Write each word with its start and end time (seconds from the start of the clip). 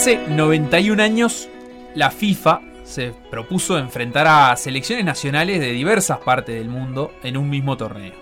Hace 0.00 0.16
91 0.28 1.02
años, 1.02 1.46
la 1.94 2.10
FIFA 2.10 2.62
se 2.84 3.12
propuso 3.30 3.76
enfrentar 3.76 4.26
a 4.26 4.56
selecciones 4.56 5.04
nacionales 5.04 5.60
de 5.60 5.72
diversas 5.72 6.20
partes 6.20 6.54
del 6.54 6.70
mundo 6.70 7.12
en 7.22 7.36
un 7.36 7.50
mismo 7.50 7.76
torneo. 7.76 8.14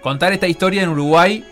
Contar 0.00 0.32
esta 0.32 0.46
historia 0.46 0.84
en 0.84 0.90
Uruguay 0.90 1.44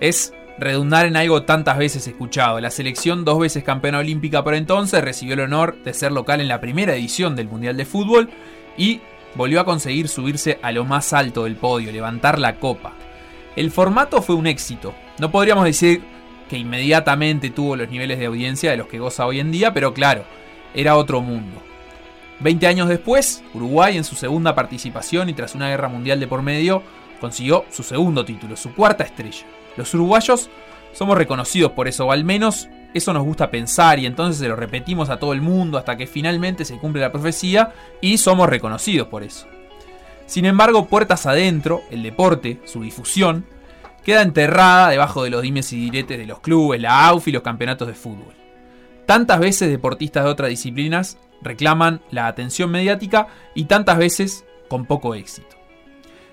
es 0.00 0.34
redundar 0.58 1.06
en 1.06 1.16
algo 1.16 1.44
tantas 1.44 1.78
veces 1.78 2.04
escuchado. 2.08 2.58
La 2.58 2.72
selección, 2.72 3.24
dos 3.24 3.38
veces 3.38 3.62
campeona 3.62 3.98
olímpica 3.98 4.42
por 4.42 4.56
entonces, 4.56 5.04
recibió 5.04 5.34
el 5.34 5.40
honor 5.42 5.76
de 5.84 5.94
ser 5.94 6.10
local 6.10 6.40
en 6.40 6.48
la 6.48 6.60
primera 6.60 6.96
edición 6.96 7.36
del 7.36 7.46
Mundial 7.46 7.76
de 7.76 7.84
Fútbol 7.84 8.28
y 8.76 9.02
volvió 9.36 9.60
a 9.60 9.64
conseguir 9.64 10.08
subirse 10.08 10.58
a 10.62 10.72
lo 10.72 10.84
más 10.84 11.12
alto 11.12 11.44
del 11.44 11.54
podio, 11.54 11.92
levantar 11.92 12.40
la 12.40 12.58
copa. 12.58 12.94
El 13.54 13.70
formato 13.70 14.20
fue 14.20 14.34
un 14.34 14.48
éxito. 14.48 14.96
No 15.20 15.30
podríamos 15.30 15.64
decir 15.64 16.15
que 16.48 16.58
inmediatamente 16.58 17.50
tuvo 17.50 17.76
los 17.76 17.90
niveles 17.90 18.18
de 18.18 18.26
audiencia 18.26 18.70
de 18.70 18.76
los 18.76 18.86
que 18.86 18.98
goza 18.98 19.26
hoy 19.26 19.40
en 19.40 19.50
día, 19.50 19.72
pero 19.72 19.92
claro, 19.92 20.24
era 20.74 20.96
otro 20.96 21.20
mundo. 21.20 21.62
Veinte 22.38 22.66
años 22.66 22.88
después, 22.88 23.42
Uruguay 23.54 23.96
en 23.96 24.04
su 24.04 24.14
segunda 24.14 24.54
participación 24.54 25.28
y 25.28 25.32
tras 25.32 25.54
una 25.54 25.68
guerra 25.68 25.88
mundial 25.88 26.20
de 26.20 26.26
por 26.26 26.42
medio, 26.42 26.82
consiguió 27.20 27.64
su 27.70 27.82
segundo 27.82 28.24
título, 28.24 28.56
su 28.56 28.74
cuarta 28.74 29.04
estrella. 29.04 29.46
Los 29.76 29.92
uruguayos 29.94 30.50
somos 30.92 31.16
reconocidos 31.16 31.72
por 31.72 31.88
eso, 31.88 32.06
o 32.06 32.12
al 32.12 32.24
menos 32.24 32.68
eso 32.94 33.12
nos 33.12 33.24
gusta 33.24 33.50
pensar 33.50 33.98
y 33.98 34.06
entonces 34.06 34.40
se 34.40 34.48
lo 34.48 34.56
repetimos 34.56 35.10
a 35.10 35.18
todo 35.18 35.32
el 35.32 35.40
mundo 35.40 35.78
hasta 35.78 35.96
que 35.96 36.06
finalmente 36.06 36.64
se 36.64 36.78
cumple 36.78 37.02
la 37.02 37.12
profecía 37.12 37.72
y 38.00 38.18
somos 38.18 38.48
reconocidos 38.48 39.08
por 39.08 39.22
eso. 39.22 39.46
Sin 40.26 40.44
embargo, 40.44 40.86
puertas 40.86 41.26
adentro, 41.26 41.82
el 41.90 42.02
deporte, 42.02 42.60
su 42.64 42.82
difusión, 42.82 43.44
queda 44.06 44.22
enterrada 44.22 44.90
debajo 44.90 45.24
de 45.24 45.30
los 45.30 45.42
dimes 45.42 45.72
y 45.72 45.80
diretes 45.80 46.16
de 46.16 46.26
los 46.26 46.38
clubes, 46.38 46.80
la 46.80 47.08
AUF 47.08 47.26
y 47.26 47.32
los 47.32 47.42
campeonatos 47.42 47.88
de 47.88 47.94
fútbol. 47.94 48.36
Tantas 49.04 49.40
veces 49.40 49.68
deportistas 49.68 50.22
de 50.22 50.30
otras 50.30 50.48
disciplinas 50.48 51.18
reclaman 51.42 52.00
la 52.12 52.28
atención 52.28 52.70
mediática 52.70 53.26
y 53.52 53.64
tantas 53.64 53.98
veces 53.98 54.44
con 54.68 54.86
poco 54.86 55.16
éxito. 55.16 55.56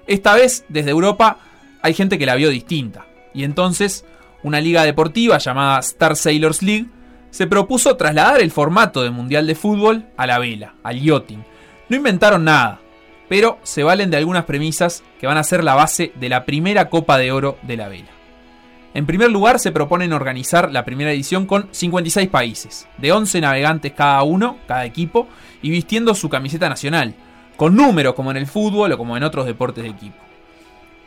Esta 0.05 0.35
vez, 0.35 0.65
desde 0.69 0.91
Europa, 0.91 1.39
hay 1.81 1.95
gente 1.95 2.19
que 2.19 2.27
la 2.27 2.35
vio 2.35 2.51
distinta, 2.51 3.07
y 3.33 3.43
entonces 3.43 4.05
una 4.43 4.61
liga 4.61 4.83
deportiva 4.83 5.39
llamada 5.39 5.79
Star 5.79 6.15
Sailors 6.15 6.61
League 6.61 6.91
se 7.31 7.47
propuso 7.47 7.97
trasladar 7.97 8.39
el 8.39 8.51
formato 8.51 9.01
del 9.01 9.13
Mundial 9.13 9.47
de 9.47 9.55
Fútbol 9.55 10.05
a 10.15 10.27
la 10.27 10.37
vela, 10.37 10.75
al 10.83 11.01
yachting. 11.01 11.43
No 11.89 11.97
inventaron 11.97 12.43
nada, 12.43 12.81
pero 13.29 13.59
se 13.63 13.83
valen 13.83 14.09
de 14.09 14.17
algunas 14.17 14.45
premisas 14.45 15.03
que 15.19 15.27
van 15.27 15.37
a 15.37 15.43
ser 15.43 15.63
la 15.63 15.75
base 15.75 16.11
de 16.15 16.29
la 16.29 16.45
primera 16.45 16.89
Copa 16.89 17.17
de 17.17 17.31
Oro 17.31 17.57
de 17.63 17.77
la 17.77 17.87
vela. 17.87 18.09
En 18.93 19.07
primer 19.07 19.31
lugar, 19.31 19.59
se 19.59 19.71
proponen 19.71 20.13
organizar 20.13 20.71
la 20.71 20.85
primera 20.85 21.11
edición 21.11 21.47
con 21.47 21.67
56 21.71 22.29
países, 22.29 22.87
de 22.99 23.11
11 23.11 23.41
navegantes 23.41 23.93
cada 23.93 24.21
uno, 24.21 24.57
cada 24.67 24.85
equipo, 24.85 25.27
y 25.63 25.71
vistiendo 25.71 26.13
su 26.13 26.29
camiseta 26.29 26.69
nacional, 26.69 27.15
con 27.55 27.75
números 27.75 28.13
como 28.13 28.29
en 28.29 28.37
el 28.37 28.45
fútbol 28.45 28.91
o 28.91 28.97
como 28.97 29.17
en 29.17 29.23
otros 29.23 29.47
deportes 29.47 29.83
de 29.83 29.89
equipo. 29.89 30.17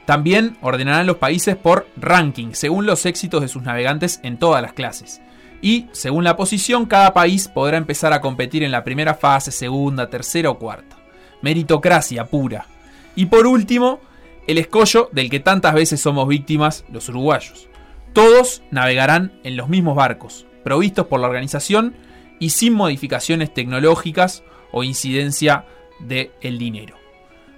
También 0.04 0.56
ordenarán 0.62 1.06
los 1.06 1.16
países 1.16 1.56
por 1.56 1.86
ranking, 1.96 2.52
según 2.52 2.86
los 2.86 3.06
éxitos 3.06 3.40
de 3.40 3.48
sus 3.48 3.62
navegantes 3.62 4.20
en 4.24 4.36
todas 4.36 4.62
las 4.62 4.72
clases. 4.72 5.20
Y, 5.62 5.86
según 5.92 6.24
la 6.24 6.36
posición, 6.36 6.86
cada 6.86 7.14
país 7.14 7.48
podrá 7.48 7.76
empezar 7.76 8.12
a 8.12 8.20
competir 8.20 8.62
en 8.62 8.72
la 8.72 8.84
primera 8.84 9.14
fase, 9.14 9.50
segunda, 9.52 10.10
tercera 10.10 10.50
o 10.50 10.58
cuarta 10.58 10.95
meritocracia 11.42 12.26
pura. 12.26 12.66
Y 13.14 13.26
por 13.26 13.46
último, 13.46 14.00
el 14.46 14.58
escollo 14.58 15.08
del 15.12 15.30
que 15.30 15.40
tantas 15.40 15.74
veces 15.74 16.00
somos 16.00 16.28
víctimas 16.28 16.84
los 16.92 17.08
uruguayos. 17.08 17.68
Todos 18.12 18.62
navegarán 18.70 19.32
en 19.44 19.56
los 19.56 19.68
mismos 19.68 19.96
barcos, 19.96 20.46
provistos 20.64 21.06
por 21.06 21.20
la 21.20 21.26
organización 21.26 21.94
y 22.38 22.50
sin 22.50 22.74
modificaciones 22.74 23.52
tecnológicas 23.52 24.42
o 24.72 24.84
incidencia 24.84 25.66
del 26.00 26.30
el 26.40 26.58
dinero. 26.58 26.96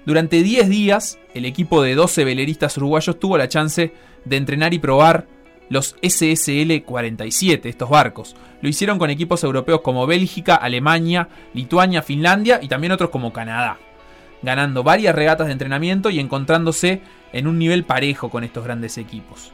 Durante 0.07 0.43
10 0.43 0.69
días, 0.69 1.19
el 1.35 1.45
equipo 1.45 1.83
de 1.83 1.95
12 1.95 2.25
veleristas 2.25 2.77
uruguayos 2.79 3.19
tuvo 3.19 3.37
la 3.37 3.49
chance 3.49 3.93
de 4.25 4.37
entrenar 4.37 4.73
y 4.73 4.79
probar 4.79 5.27
los 5.69 5.97
SSL 6.03 6.83
47, 6.85 7.69
estos 7.69 7.91
barcos. 7.91 8.37
Lo 8.61 8.69
hicieron 8.69 8.99
con 8.99 9.11
equipos 9.11 9.45
europeos 9.45 9.81
como 9.83 10.07
Bélgica, 10.07 10.57
Alemania, 10.57 11.29
Lituania, 11.55 12.03
Finlandia 12.03 12.59
y 12.63 12.69
también 12.69 12.93
otros 12.93 13.11
como 13.11 13.33
Canadá, 13.33 13.79
ganando 14.43 14.83
varias 14.83 15.15
regatas 15.15 15.47
de 15.47 15.53
entrenamiento 15.53 16.11
y 16.11 16.19
encontrándose 16.19 17.03
en 17.33 17.47
un 17.47 17.59
nivel 17.59 17.85
parejo 17.85 18.31
con 18.31 18.45
estos 18.45 18.65
grandes 18.65 18.99
equipos. 18.99 19.53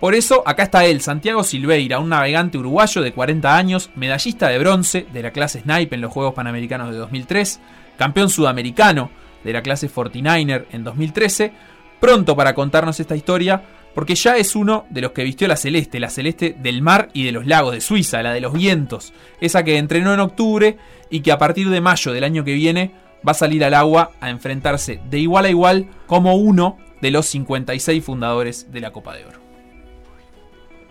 Por 0.00 0.14
eso, 0.14 0.42
acá 0.44 0.64
está 0.64 0.84
él, 0.84 1.00
Santiago 1.00 1.42
Silveira, 1.44 1.98
un 1.98 2.10
navegante 2.10 2.58
uruguayo 2.58 3.00
de 3.00 3.12
40 3.12 3.56
años, 3.56 3.90
medallista 3.94 4.48
de 4.48 4.58
bronce 4.58 5.06
de 5.12 5.22
la 5.22 5.30
clase 5.30 5.60
Snipe 5.60 5.94
en 5.94 6.02
los 6.02 6.12
Juegos 6.12 6.34
Panamericanos 6.34 6.90
de 6.90 6.98
2003, 6.98 7.60
campeón 7.96 8.28
sudamericano 8.28 9.10
de 9.44 9.52
la 9.52 9.62
clase 9.62 9.90
49er 9.90 10.66
en 10.72 10.84
2013, 10.84 11.52
pronto 12.00 12.36
para 12.36 12.54
contarnos 12.54 13.00
esta 13.00 13.16
historia, 13.16 13.62
porque 13.94 14.14
ya 14.14 14.36
es 14.36 14.56
uno 14.56 14.86
de 14.90 15.00
los 15.00 15.12
que 15.12 15.24
vistió 15.24 15.46
la 15.48 15.56
celeste, 15.56 16.00
la 16.00 16.10
celeste 16.10 16.56
del 16.58 16.82
mar 16.82 17.08
y 17.12 17.24
de 17.24 17.32
los 17.32 17.46
lagos 17.46 17.72
de 17.72 17.80
Suiza, 17.80 18.22
la 18.22 18.32
de 18.32 18.40
los 18.40 18.52
vientos, 18.52 19.12
esa 19.40 19.62
que 19.62 19.78
entrenó 19.78 20.12
en 20.12 20.20
octubre 20.20 20.76
y 21.10 21.20
que 21.20 21.32
a 21.32 21.38
partir 21.38 21.70
de 21.70 21.80
mayo 21.80 22.12
del 22.12 22.24
año 22.24 22.44
que 22.44 22.54
viene 22.54 22.90
va 23.26 23.32
a 23.32 23.34
salir 23.34 23.64
al 23.64 23.74
agua 23.74 24.10
a 24.20 24.30
enfrentarse 24.30 25.00
de 25.08 25.18
igual 25.18 25.46
a 25.46 25.50
igual 25.50 25.86
como 26.06 26.34
uno 26.34 26.78
de 27.00 27.10
los 27.10 27.26
56 27.26 28.04
fundadores 28.04 28.72
de 28.72 28.80
la 28.80 28.90
Copa 28.90 29.14
de 29.14 29.24
Oro. 29.24 29.38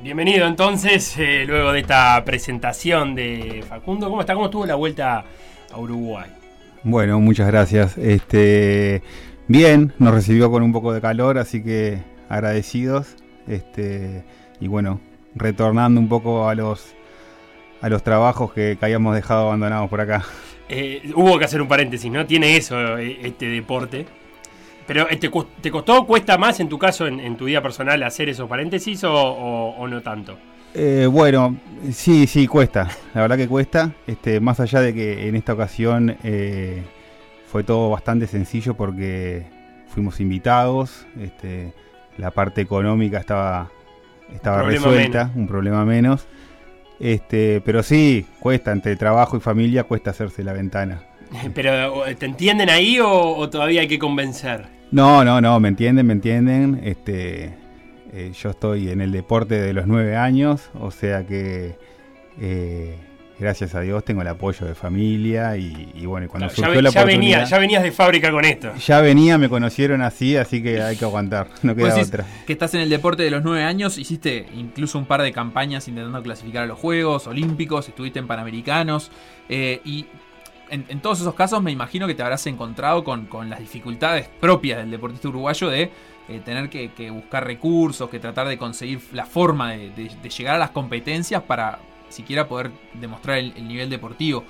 Bienvenido 0.02 0.48
entonces, 0.48 1.16
eh, 1.18 1.46
luego 1.48 1.72
de 1.72 1.80
esta 1.80 2.24
presentación 2.26 3.16
de 3.16 3.64
Facundo, 3.68 4.10
¿cómo 4.10 4.22
está? 4.22 4.34
¿Cómo 4.34 4.46
estuvo 4.46 4.66
la 4.66 4.76
vuelta 4.76 5.24
a 5.72 5.80
Uruguay? 5.80 6.30
Bueno, 6.84 7.22
muchas 7.22 7.48
gracias. 7.48 7.98
Este, 7.98 9.02
bien, 9.48 9.94
nos 10.00 10.14
recibió 10.14 10.52
con 10.52 10.62
un 10.62 10.74
poco 10.74 10.92
de 10.92 11.00
calor, 11.00 11.38
así 11.38 11.64
que 11.64 12.00
agradecidos. 12.34 13.16
Este, 13.48 14.24
y 14.60 14.68
bueno, 14.68 15.00
retornando 15.36 16.00
un 16.00 16.10
poco 16.10 16.48
a 16.48 16.56
los 16.56 16.96
a 17.84 17.90
los 17.90 18.02
trabajos 18.02 18.54
que, 18.54 18.78
habíamos 18.80 19.14
dejado 19.14 19.48
abandonados 19.48 19.90
por 19.90 20.00
acá. 20.00 20.24
Eh, 20.70 21.12
hubo 21.16 21.38
que 21.38 21.44
hacer 21.44 21.62
un 21.62 21.68
paréntesis, 21.68 22.10
¿no? 22.10 22.26
Tiene 22.26 22.56
eso 22.56 22.98
eh, 22.98 23.20
este 23.24 23.48
deporte. 23.48 24.06
Pero 24.88 25.06
¿te, 25.08 25.30
¿te 25.62 25.72
costó, 25.72 26.06
cuesta 26.06 26.38
más 26.38 26.62
en 26.62 26.70
tu 26.70 26.80
caso, 26.80 27.06
en, 27.08 27.36
tu 27.36 27.46
vida 27.46 27.62
personal, 27.62 28.02
hacer 28.04 28.30
esos 28.30 28.48
paréntesis 28.48 29.04
o, 29.04 29.86
no 29.86 30.02
tanto? 30.02 30.38
Eh, 30.74 31.08
bueno, 31.12 31.58
sí, 31.92 32.26
sí, 32.26 32.48
cuesta. 32.48 32.90
La 33.14 33.22
verdad 33.22 33.36
que 33.36 33.50
cuesta. 33.50 33.92
Este, 34.08 34.40
más 34.40 34.62
allá 34.62 34.80
de 34.80 34.94
que 34.94 35.28
en 35.28 35.36
esta 35.36 35.54
ocasión 35.54 36.18
fue 37.52 37.66
todo 37.66 37.90
bastante 37.90 38.28
sencillo 38.28 38.76
porque 38.76 39.46
fuimos 39.88 40.22
invitados. 40.22 41.06
Este, 41.20 41.74
la 42.18 42.32
parte 42.32 42.62
económica 42.62 43.20
estaba, 43.20 43.72
estaba 44.34 44.64
resuelta, 44.64 45.32
un 45.36 45.48
problema 45.48 45.86
menos. 45.86 46.28
Este, 47.00 47.62
pero 47.66 47.84
sí, 47.84 48.26
cuesta, 48.40 48.72
entre 48.72 48.96
trabajo 48.96 49.38
y 49.38 49.40
familia, 49.40 49.84
cuesta 49.84 50.12
hacerse 50.12 50.44
la 50.44 50.54
ventana. 50.54 51.04
¿Pero 51.54 52.04
te 52.18 52.26
entienden 52.26 52.70
ahí 52.70 53.00
o, 53.02 53.50
todavía 53.50 53.82
hay 53.82 53.88
que 53.88 54.00
convencer? 54.00 54.66
No, 54.92 55.24
no, 55.24 55.42
no, 55.42 55.60
me 55.60 55.70
entienden, 55.70 56.06
me 56.06 56.14
entienden. 56.14 56.82
Este, 56.84 57.56
eh, 58.14 58.32
yo 58.40 58.52
estoy 58.52 58.90
en 58.90 59.02
el 59.02 59.12
deporte 59.12 59.60
de 59.60 59.74
los 59.74 59.88
nueve 59.88 60.16
años, 60.16 60.70
o 60.80 60.92
sea 60.92 61.26
que 61.26 61.78
eh, 62.40 62.96
gracias 63.40 63.76
a 63.76 63.82
Dios 63.82 64.04
tengo 64.06 64.22
el 64.22 64.28
apoyo 64.28 64.66
de 64.66 64.76
familia 64.76 65.58
y, 65.58 66.06
bueno, 66.06 66.28
cuando 66.30 66.50
surgió 66.50 66.76
ya, 66.76 66.82
la 66.82 66.90
ya 66.92 67.04
venía, 67.04 67.44
ya 67.44 67.58
venías 67.58 67.84
de 67.84 67.92
fábrica 67.92 68.32
con 68.32 68.46
esto. 68.46 68.74
Ya 68.76 69.02
venía, 69.02 69.38
me 69.38 69.50
conocieron 69.50 70.02
así, 70.02 70.38
así 70.38 70.62
que 70.64 70.82
hay 70.82 70.96
que 70.96 71.06
aguantar, 71.06 71.48
no 71.64 71.76
queda 71.76 72.00
otra. 72.00 72.26
Que 72.46 72.54
estás 72.54 72.74
en 72.76 72.82
el 72.82 72.90
deporte 72.90 73.24
de 73.24 73.32
los 73.32 73.44
nueve 73.44 73.64
años, 73.64 73.98
hiciste 73.98 74.46
incluso 74.56 74.98
un 74.98 75.06
par 75.06 75.22
de 75.22 75.32
campañas 75.32 75.88
intentando 75.88 76.22
clasificar 76.22 76.64
a 76.64 76.66
los 76.68 76.80
Juegos 76.80 77.28
Olímpicos, 77.28 77.90
estuviste 77.90 78.20
en 78.20 78.28
Panamericanos 78.28 79.12
eh, 79.50 79.82
y 79.84 80.06
en, 80.70 81.02
todos 81.02 81.20
esos 81.22 81.36
casos 81.36 81.62
me 81.62 81.72
imagino 81.72 82.08
que 82.08 82.16
te 82.16 82.24
habrás 82.24 82.48
encontrado 82.48 83.04
con, 83.04 83.26
con 83.28 83.50
las 83.50 83.60
dificultades 83.60 84.28
propias 84.40 84.80
del 84.80 84.90
deportista 84.90 85.28
uruguayo 85.28 85.70
de 85.70 85.92
eh, 86.30 86.42
tener 86.44 86.70
que, 86.70 86.92
que 86.94 87.12
buscar 87.12 87.46
recursos, 87.46 88.10
que 88.10 88.18
tratar 88.20 88.48
de 88.48 88.58
conseguir 88.58 89.00
la 89.12 89.26
forma 89.26 89.72
de, 89.74 89.90
de- 89.92 90.12
de 90.24 90.30
llegar 90.30 90.56
a 90.56 90.58
las 90.58 90.72
competencias 90.72 91.44
para 91.44 91.78
siquiera 92.14 92.48
poder 92.48 92.72
demostrar 92.94 93.38
el, 93.40 93.54
el 93.58 93.68
nivel 93.68 93.90
deportivo. 93.90 94.44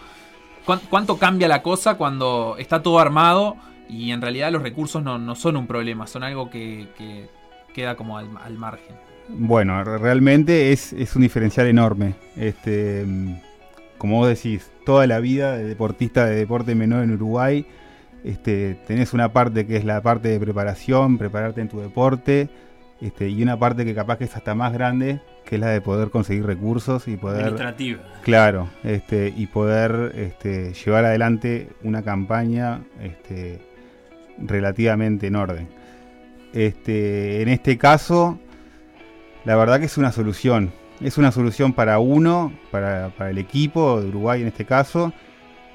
¿Cuán- 0.65 0.81
¿Cuánto 0.89 1.17
cambia 1.17 1.47
la 1.47 1.61
cosa 1.61 1.95
cuando 1.95 2.55
está 2.59 2.83
todo 2.83 2.99
armado 2.99 3.57
y 3.89 4.11
en 4.11 4.21
realidad 4.21 4.51
los 4.51 4.61
recursos 4.61 5.03
no, 5.03 5.17
no 5.17 5.35
son 5.35 5.57
un 5.57 5.67
problema, 5.67 6.07
son 6.07 6.23
algo 6.23 6.49
que, 6.49 6.87
que 6.97 7.29
queda 7.73 7.95
como 7.95 8.17
al, 8.17 8.29
al 8.43 8.57
margen? 8.57 8.95
Bueno, 9.29 9.83
re- 9.83 9.97
realmente 9.97 10.71
es, 10.71 10.93
es 10.93 11.15
un 11.15 11.21
diferencial 11.23 11.67
enorme. 11.67 12.15
Este, 12.37 13.05
como 13.97 14.17
vos 14.17 14.27
decís, 14.27 14.71
toda 14.85 15.07
la 15.07 15.19
vida 15.19 15.57
de 15.57 15.63
deportista 15.63 16.25
de 16.25 16.35
deporte 16.35 16.75
menor 16.75 17.03
en 17.03 17.11
Uruguay, 17.13 17.65
este, 18.23 18.75
tenés 18.87 19.13
una 19.13 19.33
parte 19.33 19.65
que 19.67 19.75
es 19.75 19.83
la 19.85 20.01
parte 20.01 20.29
de 20.29 20.39
preparación, 20.39 21.17
prepararte 21.17 21.59
en 21.61 21.67
tu 21.69 21.79
deporte, 21.81 22.49
este, 23.01 23.27
y 23.29 23.43
una 23.43 23.59
parte 23.59 23.83
que 23.83 23.93
capaz 23.93 24.17
que 24.17 24.23
es 24.25 24.35
hasta 24.35 24.55
más 24.55 24.71
grande, 24.71 25.19
que 25.53 25.57
es 25.57 25.61
la 25.61 25.69
de 25.69 25.81
poder 25.81 26.09
conseguir 26.09 26.47
recursos 26.47 27.07
y 27.07 27.15
poder 27.15 27.43
Administrativa. 27.43 28.01
Claro, 28.23 28.69
este, 28.83 29.31
y 29.37 29.45
poder 29.45 30.11
este, 30.15 30.73
llevar 30.73 31.05
adelante 31.05 31.69
una 31.83 32.01
campaña 32.01 32.81
este, 32.99 33.61
relativamente 34.39 35.27
en 35.27 35.35
orden. 35.35 35.67
Este, 36.53 37.43
en 37.43 37.49
este 37.49 37.77
caso, 37.77 38.39
la 39.45 39.55
verdad 39.55 39.79
que 39.79 39.85
es 39.85 39.99
una 39.99 40.11
solución. 40.11 40.71
Es 41.01 41.19
una 41.19 41.31
solución 41.31 41.73
para 41.73 41.99
uno, 41.99 42.51
para, 42.71 43.09
para 43.09 43.29
el 43.29 43.37
equipo 43.37 44.01
de 44.01 44.07
Uruguay 44.07 44.41
en 44.41 44.47
este 44.47 44.65
caso, 44.65 45.13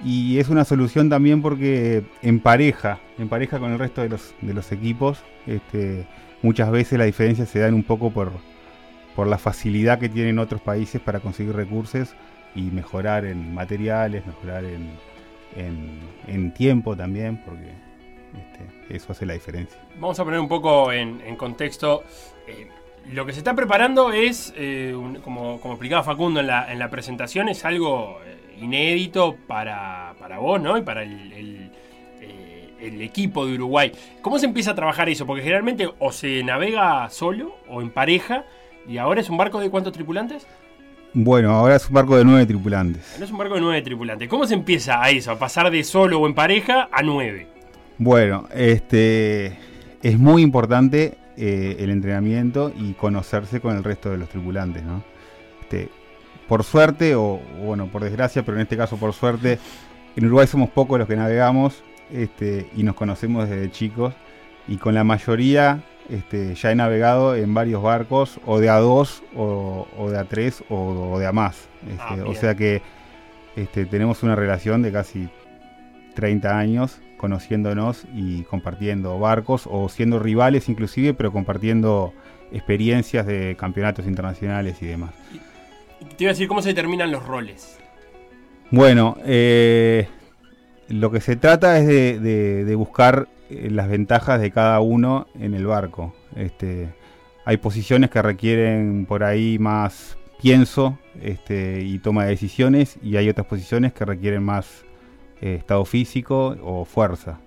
y 0.05 0.41
es 0.41 0.49
una 0.49 0.65
solución 0.65 1.09
también 1.09 1.41
porque 1.41 2.03
en 2.23 2.41
pareja, 2.41 2.99
en 3.17 3.29
pareja 3.29 3.61
con 3.61 3.71
el 3.71 3.79
resto 3.79 4.01
de 4.01 4.09
los, 4.09 4.35
de 4.41 4.55
los 4.55 4.73
equipos, 4.73 5.23
este, 5.47 6.05
muchas 6.43 6.69
veces 6.73 6.99
las 6.99 7.07
diferencias 7.07 7.49
se 7.49 7.61
dan 7.61 7.75
un 7.75 7.85
poco 7.85 8.11
por, 8.11 8.33
por 9.19 9.27
la 9.27 9.37
facilidad 9.37 9.99
que 9.99 10.09
tienen 10.09 10.39
otros 10.39 10.61
países 10.61 11.01
para 11.01 11.19
conseguir 11.19 11.53
recursos 11.53 12.15
y 12.55 12.61
mejorar 12.71 13.25
en 13.25 13.53
materiales, 13.53 14.25
mejorar 14.25 14.65
en, 14.65 14.91
en- 15.57 15.99
en 16.29 16.55
tiempo 16.55 16.97
también, 16.97 17.43
porque 17.45 17.67
este, 18.39 18.95
eso 18.95 19.11
hace 19.11 19.27
la 19.27 19.33
diferencia. 19.35 19.77
Vamos 19.99 20.21
a 20.21 20.25
poner 20.25 20.39
un 20.39 20.47
poco 20.47 20.93
en, 20.93 21.21
en 21.27 21.35
contexto. 21.35 22.05
eh, 22.47 22.69
lo 23.13 23.27
que 23.27 23.33
se 23.33 23.39
está 23.39 23.55
preparando 23.55 24.13
es, 24.13 24.55
eh, 24.57 24.95
como, 25.25 25.61
como 25.61 25.75
explicaba 25.75 26.05
Facundo 26.05 26.39
en 26.39 26.47
la, 26.47 26.73
en 26.73 26.79
la 26.79 26.89
presentación, 26.89 27.49
es 27.49 27.65
algo 27.65 28.21
eh, 28.25 28.61
inédito 28.61 29.35
para, 29.49 30.15
para 30.21 30.39
vos, 30.39 30.63
¿no? 30.63 30.79
Y 30.79 30.83
para 30.83 31.03
el, 31.03 31.73
el 32.81 33.03
equipo 33.03 33.47
de 33.47 33.55
Uruguay. 33.55 33.91
¿Cómo 34.23 34.39
se 34.39 34.47
empieza 34.47 34.71
a 34.71 34.75
trabajar 34.77 35.09
eso? 35.09 35.27
Porque 35.27 35.43
generalmente 35.43 35.91
o 35.99 36.13
se 36.13 36.45
navega 36.45 37.11
solo 37.11 37.57
o 37.69 37.83
en 37.83 37.91
pareja. 37.91 38.45
¿Y 38.89 38.97
ahora 38.97 39.21
es 39.21 39.29
un 39.29 39.37
barco 39.37 39.61
de 39.61 39.69
cuántos 39.69 39.93
tripulantes? 39.93 40.47
Bueno, 41.13 41.51
ahora 41.51 41.77
es 41.77 41.87
un 41.89 41.95
barco 41.95 42.17
de 42.17 42.25
nueve 42.25 42.47
tripulantes. 42.47 43.21
Es 43.21 43.31
un 43.31 43.37
barco 43.37 43.57
de 43.57 43.61
nueve 43.61 43.83
tripulantes. 43.83 44.29
¿Cómo 44.29 44.47
se 44.47 44.55
empieza 44.55 45.03
a 45.03 45.11
eso? 45.11 45.31
A 45.31 45.39
pasar 45.39 45.71
de 45.71 45.85
solo 45.85 46.19
o 46.19 46.27
en 46.27 46.35
pareja 46.35 46.89
a 46.91 47.03
nueve. 47.03 47.49
Bueno, 47.99 48.49
este 48.55 49.59
es 50.03 50.19
muy 50.19 50.41
importante 50.41 51.19
eh, 51.37 51.77
el 51.81 51.91
entrenamiento 51.91 52.73
y 52.79 52.95
conocerse 52.95 53.61
con 53.61 53.77
el 53.77 53.85
resto 53.85 54.11
de 54.11 54.17
los 54.17 54.29
tripulantes, 54.31 54.83
¿no? 54.83 55.03
Este, 55.61 55.91
por 56.49 56.65
suerte, 56.65 57.15
o 57.15 57.35
o 57.35 57.65
bueno, 57.65 57.89
por 57.89 58.03
desgracia, 58.03 58.43
pero 58.43 58.57
en 58.57 58.63
este 58.63 58.79
caso 58.79 58.97
por 58.97 59.13
suerte, 59.13 59.59
en 60.17 60.25
Uruguay 60.25 60.47
somos 60.47 60.71
pocos 60.71 60.99
los 60.99 61.07
que 61.07 61.17
navegamos 61.17 61.83
este, 62.11 62.71
y 62.75 62.85
nos 62.85 62.95
conocemos 62.95 63.49
desde 63.51 63.71
chicos. 63.71 64.15
Y 64.67 64.77
con 64.77 64.95
la 64.95 65.05
mayoría 65.05 65.83
este, 66.09 66.55
ya 66.55 66.71
he 66.73 66.75
navegado 66.75 67.35
en 67.37 67.53
varios 67.55 67.83
barcos, 67.83 68.41
o 68.47 68.59
de 68.61 68.69
a 68.71 68.77
dos, 68.79 69.23
o, 69.37 69.87
o 69.97 70.11
de 70.11 70.19
a 70.19 70.25
tres, 70.25 70.63
o, 70.69 71.13
o 71.13 71.19
de 71.19 71.27
a 71.27 71.33
más. 71.33 71.69
Este, 71.89 71.97
Ah, 72.01 72.17
o 72.21 72.25
bien. 72.25 72.37
sea 72.37 72.55
que 72.55 72.83
este, 73.57 73.87
tenemos 73.87 74.23
una 74.23 74.35
relación 74.37 74.83
de 74.83 74.93
casi 74.93 75.29
30 76.15 76.57
años 76.59 77.01
conociéndonos 77.17 78.05
y 78.15 78.43
compartiendo 78.45 79.19
barcos 79.19 79.69
o 79.71 79.89
siendo 79.89 80.19
rivales 80.21 80.69
inclusive, 80.69 81.15
pero 81.15 81.33
compartiendo 81.33 82.13
experiencias 82.53 83.27
de 83.27 83.57
campeonatos 83.59 84.07
internacionales 84.07 84.81
y 84.83 84.87
demás. 84.87 85.11
Te 86.17 86.25
iba 86.25 86.31
a 86.31 86.33
decir 86.35 86.47
cómo 86.49 86.63
se 86.63 86.69
determinan 86.69 87.11
los 87.11 87.27
roles. 87.27 87.79
Bueno, 88.71 89.17
eh, 89.25 90.07
lo 90.89 91.11
que 91.11 91.21
se 91.21 91.37
trata 91.37 91.79
es 91.79 91.87
de, 91.87 92.21
de- 92.21 92.65
de 92.65 92.75
buscar 92.77 93.27
las 93.51 93.89
ventajas 93.89 94.41
de 94.41 94.51
cada 94.51 94.81
uno 94.81 95.27
en 95.39 95.55
el 95.55 95.67
barco. 95.67 96.15
Este, 96.37 96.93
hay 97.45 97.57
posiciones 97.57 98.11
que 98.11 98.21
requieren 98.21 99.07
por 99.07 99.25
ahí 99.25 99.59
más 99.59 100.19
pienso 100.41 100.99
este, 101.21 101.83
y 101.83 101.99
toma 101.99 102.25
de 102.25 102.31
decisiones 102.31 102.99
y 103.03 103.17
hay 103.17 103.29
otras 103.29 103.47
posiciones 103.47 103.93
que 103.93 104.05
requieren 104.05 104.43
más 104.43 104.85
eh, 105.41 105.57
estado 105.59 105.85
físico 105.85 106.57
o 106.63 106.85
fuerza. 106.85 107.41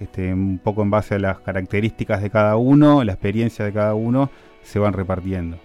Este, 0.00 0.32
un 0.32 0.58
poco 0.58 0.82
en 0.82 0.90
base 0.90 1.14
a 1.14 1.18
las 1.18 1.38
características 1.38 2.22
de 2.22 2.30
cada 2.30 2.56
uno, 2.56 3.02
la 3.02 3.12
experiencia 3.12 3.64
de 3.64 3.72
cada 3.72 3.94
uno, 3.94 4.30
se 4.62 4.78
van 4.78 4.92
repartiendo. 4.92 5.58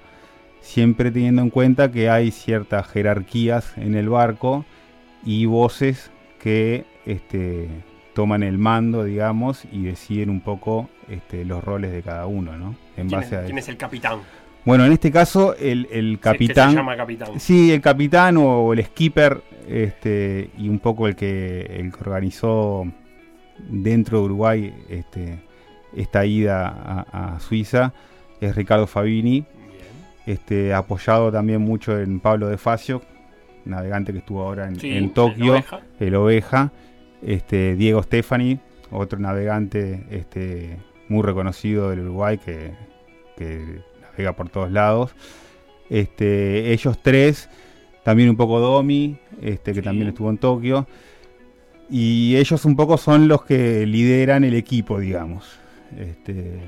Siempre 0.62 1.12
teniendo 1.12 1.42
en 1.42 1.50
cuenta 1.50 1.92
que 1.92 2.10
hay 2.10 2.32
ciertas 2.32 2.88
jerarquías 2.88 3.78
en 3.78 3.96
el 3.96 4.10
barco 4.10 4.64
y 5.26 5.46
voces 5.48 6.12
que 6.40 6.86
toman 8.14 8.44
el 8.44 8.58
mando, 8.58 9.04
digamos, 9.04 9.66
y 9.72 9.84
deciden 9.84 10.30
un 10.30 10.42
poco 10.42 10.90
este, 11.10 11.46
los 11.46 11.64
roles 11.64 11.92
de 11.92 12.02
cada 12.02 12.26
uno, 12.28 12.58
¿no? 12.58 12.76
En 12.98 13.08
¿Quién, 13.08 13.20
base 13.22 13.36
es, 13.36 13.42
a 13.42 13.46
quién 13.46 13.58
es 13.58 13.70
el 13.70 13.78
capitán? 13.78 14.20
Bueno, 14.66 14.86
en 14.86 14.92
este 14.92 15.12
caso, 15.12 15.56
el, 15.56 15.88
el 15.92 16.16
que 16.18 16.22
capitán. 16.22 16.72
se 16.72 16.76
llama 16.78 16.96
capitán. 16.96 17.40
Sí, 17.40 17.72
el 17.72 17.82
capitán 17.82 18.38
o 18.38 18.74
el 18.74 18.84
skipper, 18.86 19.42
este, 19.68 20.50
y 20.58 20.70
un 20.70 20.80
poco 20.80 21.08
el 21.08 21.16
que, 21.16 21.62
el 21.80 21.92
que 21.92 22.00
organizó 22.02 22.86
dentro 23.70 24.20
de 24.20 24.24
Uruguay 24.26 24.74
este, 24.90 25.40
esta 25.96 26.26
ida 26.26 26.68
a, 26.68 27.34
a 27.36 27.40
Suiza, 27.40 27.94
es 28.40 28.56
Ricardo 28.56 28.88
Fabini, 28.88 29.46
este, 30.26 30.74
apoyado 30.74 31.32
también 31.32 31.62
mucho 31.62 31.98
en 32.00 32.20
Pablo 32.20 32.48
de 32.48 32.58
Facio, 32.58 33.02
navegante 33.66 34.12
que 34.12 34.20
estuvo 34.20 34.42
ahora 34.44 34.68
en, 34.68 34.80
Sí, 34.80 34.92
en 34.92 35.12
Tokio, 35.12 35.54
oveja. 35.54 35.80
el 36.00 36.16
Oveja, 36.16 36.72
este, 37.22 37.76
Diego 37.76 38.02
Stefani, 38.04 38.60
otro 38.92 39.20
navegante 39.20 40.04
este, 40.12 40.78
muy 41.08 41.24
reconocido 41.24 41.90
del 41.90 42.02
Uruguay 42.02 42.38
que, 42.38 42.72
que 43.38 43.82
navega 44.02 44.34
por 44.34 44.50
todos 44.50 44.72
lados. 44.72 45.12
Este, 45.90 46.72
ellos 46.74 47.00
tres, 47.02 47.50
también 48.04 48.30
un 48.30 48.38
poco 48.38 48.60
Domi, 48.60 49.18
este, 49.42 49.72
que 49.74 49.80
Sí. 49.80 49.86
también 49.86 50.08
estuvo 50.08 50.30
en 50.30 50.38
Tokio. 50.38 50.88
Y 51.90 52.38
ellos 52.38 52.64
un 52.64 52.76
poco 52.78 52.98
son 52.98 53.28
los 53.28 53.44
que 53.44 53.86
lideran 53.86 54.44
el 54.46 54.54
equipo, 54.54 55.00
digamos. 55.00 55.60
Este, 56.00 56.60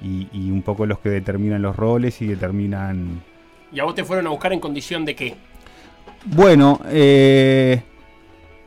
y, 0.00 0.28
y 0.32 0.50
un 0.50 0.62
poco 0.62 0.86
los 0.86 0.98
que 1.00 1.10
determinan 1.10 1.60
los 1.60 1.76
roles 1.76 2.22
y 2.22 2.26
determinan 2.26 3.22
¿Y 3.70 3.80
a 3.80 3.84
vos 3.84 3.94
te 3.94 4.02
fueron 4.02 4.26
a 4.26 4.30
buscar 4.30 4.52
en 4.54 4.60
condición 4.60 5.04
de 5.04 5.14
qué? 5.14 5.34
Bueno, 6.24 6.80
eh, 6.86 7.82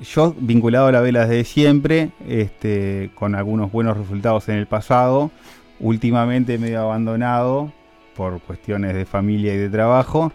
yo 0.04 0.36
vinculado 0.38 0.88
a 0.88 0.92
la 0.92 1.02
vela 1.02 1.26
desde 1.26 1.44
siempre, 1.46 2.12
este, 2.28 3.12
con 3.16 3.36
algunos 3.36 3.72
buenos 3.72 3.98
resultados 3.98 4.50
en 4.50 4.56
el 4.56 4.68
pasado, 4.68 5.32
últimamente 5.80 6.58
medio 6.58 6.82
abandonado 6.82 7.72
por 8.16 8.40
cuestiones 8.42 8.94
de 8.94 9.06
familia 9.06 9.54
y 9.54 9.58
de 9.58 9.70
trabajo, 9.70 10.32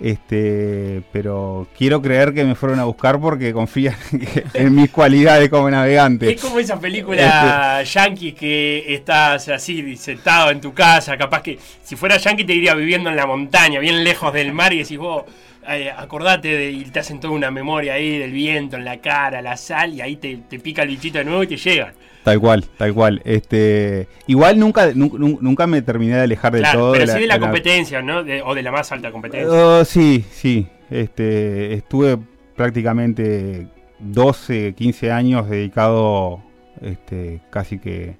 este, 0.00 1.02
pero 1.12 1.66
quiero 1.76 2.00
creer 2.02 2.34
que 2.34 2.44
me 2.44 2.54
fueron 2.54 2.80
a 2.80 2.84
buscar 2.84 3.20
porque 3.20 3.52
confían 3.52 3.96
en 4.54 4.74
mis 4.74 4.90
cualidades 4.90 5.48
como 5.48 5.70
navegante. 5.70 6.32
Es 6.32 6.40
como 6.40 6.58
esa 6.58 6.78
película 6.78 7.80
Este- 7.82 7.92
yankee 7.92 8.32
que 8.32 8.94
estás 8.94 9.48
así 9.48 9.96
sentado 9.96 10.50
en 10.50 10.60
tu 10.60 10.72
casa, 10.74 11.16
capaz 11.16 11.42
que 11.42 11.58
si 11.82 11.96
fuera 11.96 12.16
yankee 12.16 12.44
te 12.44 12.52
diría 12.52 12.74
viviendo 12.74 13.10
en 13.10 13.16
la 13.16 13.26
montaña, 13.26 13.80
bien 13.80 14.02
lejos 14.04 14.32
del 14.32 14.52
mar 14.52 14.72
y 14.72 14.78
decís 14.78 14.98
vos, 14.98 15.24
eh, 15.68 15.90
acordate 15.96 16.48
de, 16.48 16.70
y 16.70 16.84
te 16.84 16.98
hacen 17.00 17.20
toda 17.20 17.32
una 17.32 17.50
memoria 17.50 17.94
ahí 17.94 18.18
del 18.18 18.32
viento 18.32 18.76
en 18.76 18.84
la 18.84 18.98
cara, 18.98 19.40
la 19.40 19.56
sal 19.56 19.94
y 19.94 20.00
ahí 20.02 20.16
te, 20.16 20.36
te 20.48 20.58
pica 20.58 20.82
el 20.82 20.88
bichito 20.88 21.18
de 21.18 21.24
nuevo 21.24 21.42
y 21.42 21.46
te 21.46 21.56
llegan. 21.56 21.94
Tal 22.24 22.40
cual, 22.40 22.64
tal 22.78 22.94
cual. 22.94 23.20
Este, 23.24 24.08
igual 24.26 24.58
nunca, 24.58 24.92
nunca, 24.94 25.18
nunca 25.18 25.66
me 25.66 25.82
terminé 25.82 26.16
de 26.16 26.22
alejar 26.22 26.52
del 26.52 26.62
Claro, 26.62 26.78
todo. 26.80 26.92
pero 26.92 27.06
de 27.06 27.12
sí 27.12 27.20
de 27.20 27.26
la 27.26 27.34
de 27.34 27.40
competencia, 27.40 28.02
¿no? 28.02 28.24
De- 28.24 28.40
o 28.42 28.54
de 28.54 28.62
la 28.62 28.72
más 28.72 28.90
alta 28.92 29.12
competencia. 29.12 29.48
Oh, 29.52 29.84
sí, 29.84 30.24
sí. 30.30 30.66
Este, 30.90 31.74
estuve 31.74 32.18
prácticamente 32.56 33.68
12, 34.00 34.74
15 34.74 35.12
años 35.12 35.48
dedicado 35.48 36.42
este, 36.80 37.40
casi 37.50 37.78
que 37.78 38.16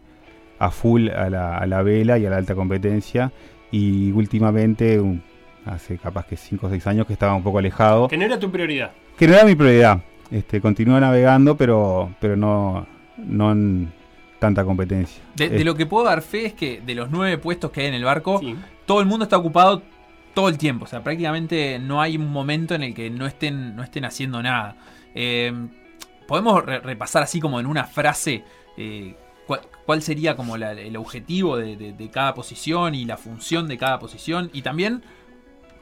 a 0.59 0.71
full 0.71 1.09
a 1.09 1.29
la, 1.31 1.59
a 1.59 1.67
la 1.67 1.83
vela 1.83 2.19
y 2.19 2.27
a 2.27 2.31
la 2.31 2.37
alta 2.37 2.55
competencia. 2.55 3.33
Y 3.71 4.13
últimamente, 4.13 5.03
hace 5.67 5.99
capaz 5.99 6.27
que 6.27 6.37
5 6.37 6.67
o 6.67 6.71
6 6.71 6.87
años 6.87 7.07
que 7.07 7.13
estaba 7.15 7.35
un 7.35 7.43
poco 7.43 7.59
alejado. 7.59 8.07
Que 8.09 8.17
no 8.17 8.25
era 8.25 8.39
tu 8.39 8.51
prioridad. 8.51 8.93
Que 9.19 9.27
no 9.27 9.35
era 9.35 9.45
mi 9.45 9.55
prioridad. 9.55 10.03
Este, 10.31 10.61
continúo 10.61 10.99
navegando, 11.01 11.57
pero, 11.57 12.15
pero 12.21 12.37
no, 12.37 12.87
no, 13.17 13.53
en, 13.53 13.93
tanta 14.39 14.65
competencia. 14.65 15.23
De, 15.37 15.49
de 15.49 15.65
lo 15.65 15.75
que 15.75 15.87
puedo 15.87 16.05
dar 16.05 16.21
fe 16.23 16.47
es 16.47 16.53
que 16.55 16.81
de 16.85 16.95
los 16.95 17.11
nueve 17.11 17.39
puestos 17.39 17.71
que 17.71 17.83
hay 17.83 17.87
en 17.87 17.95
el 17.95 18.05
barco, 18.05 18.41
Sí. 18.41 18.55
todo 18.87 19.01
el 19.01 19.07
mundo 19.07 19.25
está 19.25 19.37
ocupado 19.39 19.83
todo 20.35 20.49
el 20.49 20.59
tiempo. 20.59 20.85
O 20.85 20.89
sea, 20.89 21.03
prácticamente 21.03 21.79
no 21.79 22.03
hay 22.03 22.17
un 22.17 22.31
momento 22.31 22.75
en 22.75 22.83
el 22.83 22.93
que 22.95 23.09
no 23.11 23.27
estén, 23.27 23.75
no 23.77 23.83
estén 23.83 24.05
haciendo 24.05 24.43
nada. 24.43 24.77
Eh, 25.15 25.53
Podemos 26.27 26.65
re- 26.65 26.81
repasar 26.81 27.23
así 27.23 27.39
como 27.39 27.61
en 27.61 27.67
una 27.67 27.85
frase 27.85 28.45
eh, 28.79 29.15
cuál, 29.47 29.61
cuál 29.85 30.01
sería 30.01 30.37
como 30.37 30.57
la- 30.57 30.73
el 30.73 30.97
objetivo 30.97 31.59
de, 31.59 31.77
de- 31.77 31.93
de 31.93 32.11
cada 32.11 32.33
posición 32.35 32.95
y 32.95 33.05
la 33.05 33.19
función 33.19 33.69
de 33.69 33.77
cada 33.77 33.99
posición. 33.99 34.49
Y 34.55 34.63
también 34.63 35.03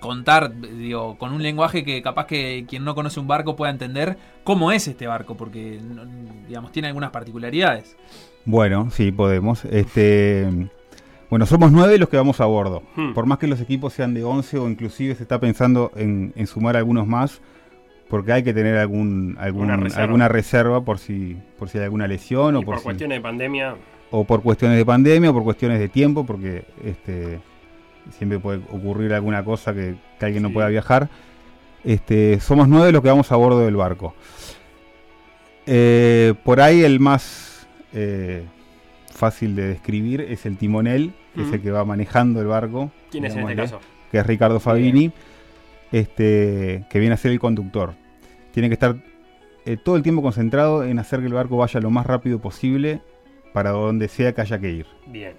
contar, 0.02 0.52
digo, 0.61 1.16
con 1.16 1.32
un 1.32 1.42
lenguaje 1.42 1.82
que 1.85 2.02
capaz 2.02 2.26
que 2.26 2.66
quien 2.68 2.85
no 2.85 2.94
conoce 2.94 3.18
un 3.21 3.26
barco 3.26 3.56
pueda 3.56 3.73
entender 3.73 4.18
cómo 4.44 4.71
es 4.73 4.87
este 4.88 5.06
barco, 5.06 5.35
porque 5.37 5.80
no- 5.82 6.04
digamos 6.47 6.73
tiene 6.73 6.88
algunas 6.88 7.11
particularidades. 7.11 7.97
Bueno, 8.44 8.90
sí, 8.90 9.11
podemos. 9.12 9.64
Este, 9.64 10.47
bueno, 11.30 11.47
somos 11.47 11.73
nueve 11.73 11.97
los 11.97 12.09
que 12.11 12.16
vamos 12.18 12.40
a 12.40 12.44
bordo. 12.44 12.82
Hmm. 12.97 13.14
Por 13.14 13.25
más 13.25 13.38
que 13.38 13.47
los 13.47 13.61
equipos 13.61 13.94
sean 13.94 14.12
de 14.12 14.23
11 14.25 14.59
o 14.59 14.68
inclusive 14.68 15.14
se 15.14 15.23
está 15.23 15.40
pensando 15.40 15.90
en, 15.97 16.32
en 16.37 16.47
sumar 16.47 16.76
algunos 16.76 17.06
más, 17.06 17.40
porque 18.11 18.32
hay 18.32 18.42
que 18.42 18.52
tener 18.52 18.76
algún, 18.76 19.37
algún- 19.40 19.62
Una 19.64 19.76
reserva. 19.78 20.04
alguna 20.04 20.28
reserva 20.28 20.85
por 20.85 20.99
si, 20.99 21.38
por 21.59 21.71
si 21.71 21.78
hay 21.78 21.85
alguna 21.85 22.06
lesión 22.06 22.56
o 22.56 22.59
por, 22.61 22.66
por 22.75 22.78
si- 22.78 22.85
cuestiones 22.85 23.16
de 23.18 23.23
pandemia, 23.23 23.76
o 24.11 24.25
por 24.25 24.42
cuestiones 24.42 24.76
de 24.76 24.85
pandemia 24.85 25.30
o 25.30 25.32
por 25.32 25.44
cuestiones 25.44 25.78
de 25.78 25.88
tiempo, 25.88 26.26
porque 26.26 26.66
este, 26.85 27.40
siempre 28.11 28.38
puede 28.38 28.61
ocurrir 28.71 29.12
alguna 29.14 29.44
cosa 29.44 29.73
que, 29.75 29.94
que 30.18 30.25
alguien 30.25 30.42
no 30.42 30.52
pueda 30.52 30.68
viajar. 30.68 31.09
Este, 31.85 32.38
somos 32.40 32.68
nueve 32.68 32.92
los 32.92 33.02
que 33.02 33.09
vamos 33.09 33.32
a 33.32 33.37
bordo 33.37 33.61
del 33.61 33.76
barco. 33.76 34.14
Eh, 35.66 36.35
por 36.44 36.61
ahí 36.61 36.82
el 36.82 37.00
más 37.00 37.66
eh, 37.92 38.44
fácil 39.12 39.54
de 39.54 39.68
describir 39.68 40.21
es 40.21 40.47
el 40.47 40.56
timonel, 40.56 41.12
que 41.35 41.42
es 41.42 41.52
el 41.52 41.61
que 41.61 41.71
va 41.71 41.85
manejando 41.85 42.40
el 42.40 42.47
barco. 42.47 42.90
¿quién 43.11 43.25
es 43.25 43.35
en 43.35 43.40
este 43.40 43.56
caso? 43.56 43.80
Que 44.11 44.18
es 44.18 44.26
Ricardo 44.26 44.61
Fabini, 44.61 45.12
este, 45.90 46.85
que 46.90 46.99
viene 46.99 47.14
a 47.14 47.16
ser 47.16 47.32
el 47.32 47.40
conductor. 47.40 47.94
Tiene 48.52 48.68
que 48.68 48.75
estar 48.75 48.97
eh, 49.64 49.76
todo 49.76 49.97
el 49.97 50.02
tiempo 50.02 50.23
concentrado 50.23 50.85
en 50.85 50.99
hacer 50.99 51.21
que 51.21 51.26
el 51.26 51.35
barco 51.35 51.56
vaya 51.56 51.80
lo 51.80 51.90
más 51.90 52.06
rápido 52.06 52.40
posible 52.40 53.00
para 53.52 53.71
donde 53.71 54.09
sea 54.09 54.32
que 54.32 54.40
haya 54.40 54.59
que 54.59 54.71
ir. 54.71 54.87
Bien. 55.06 55.35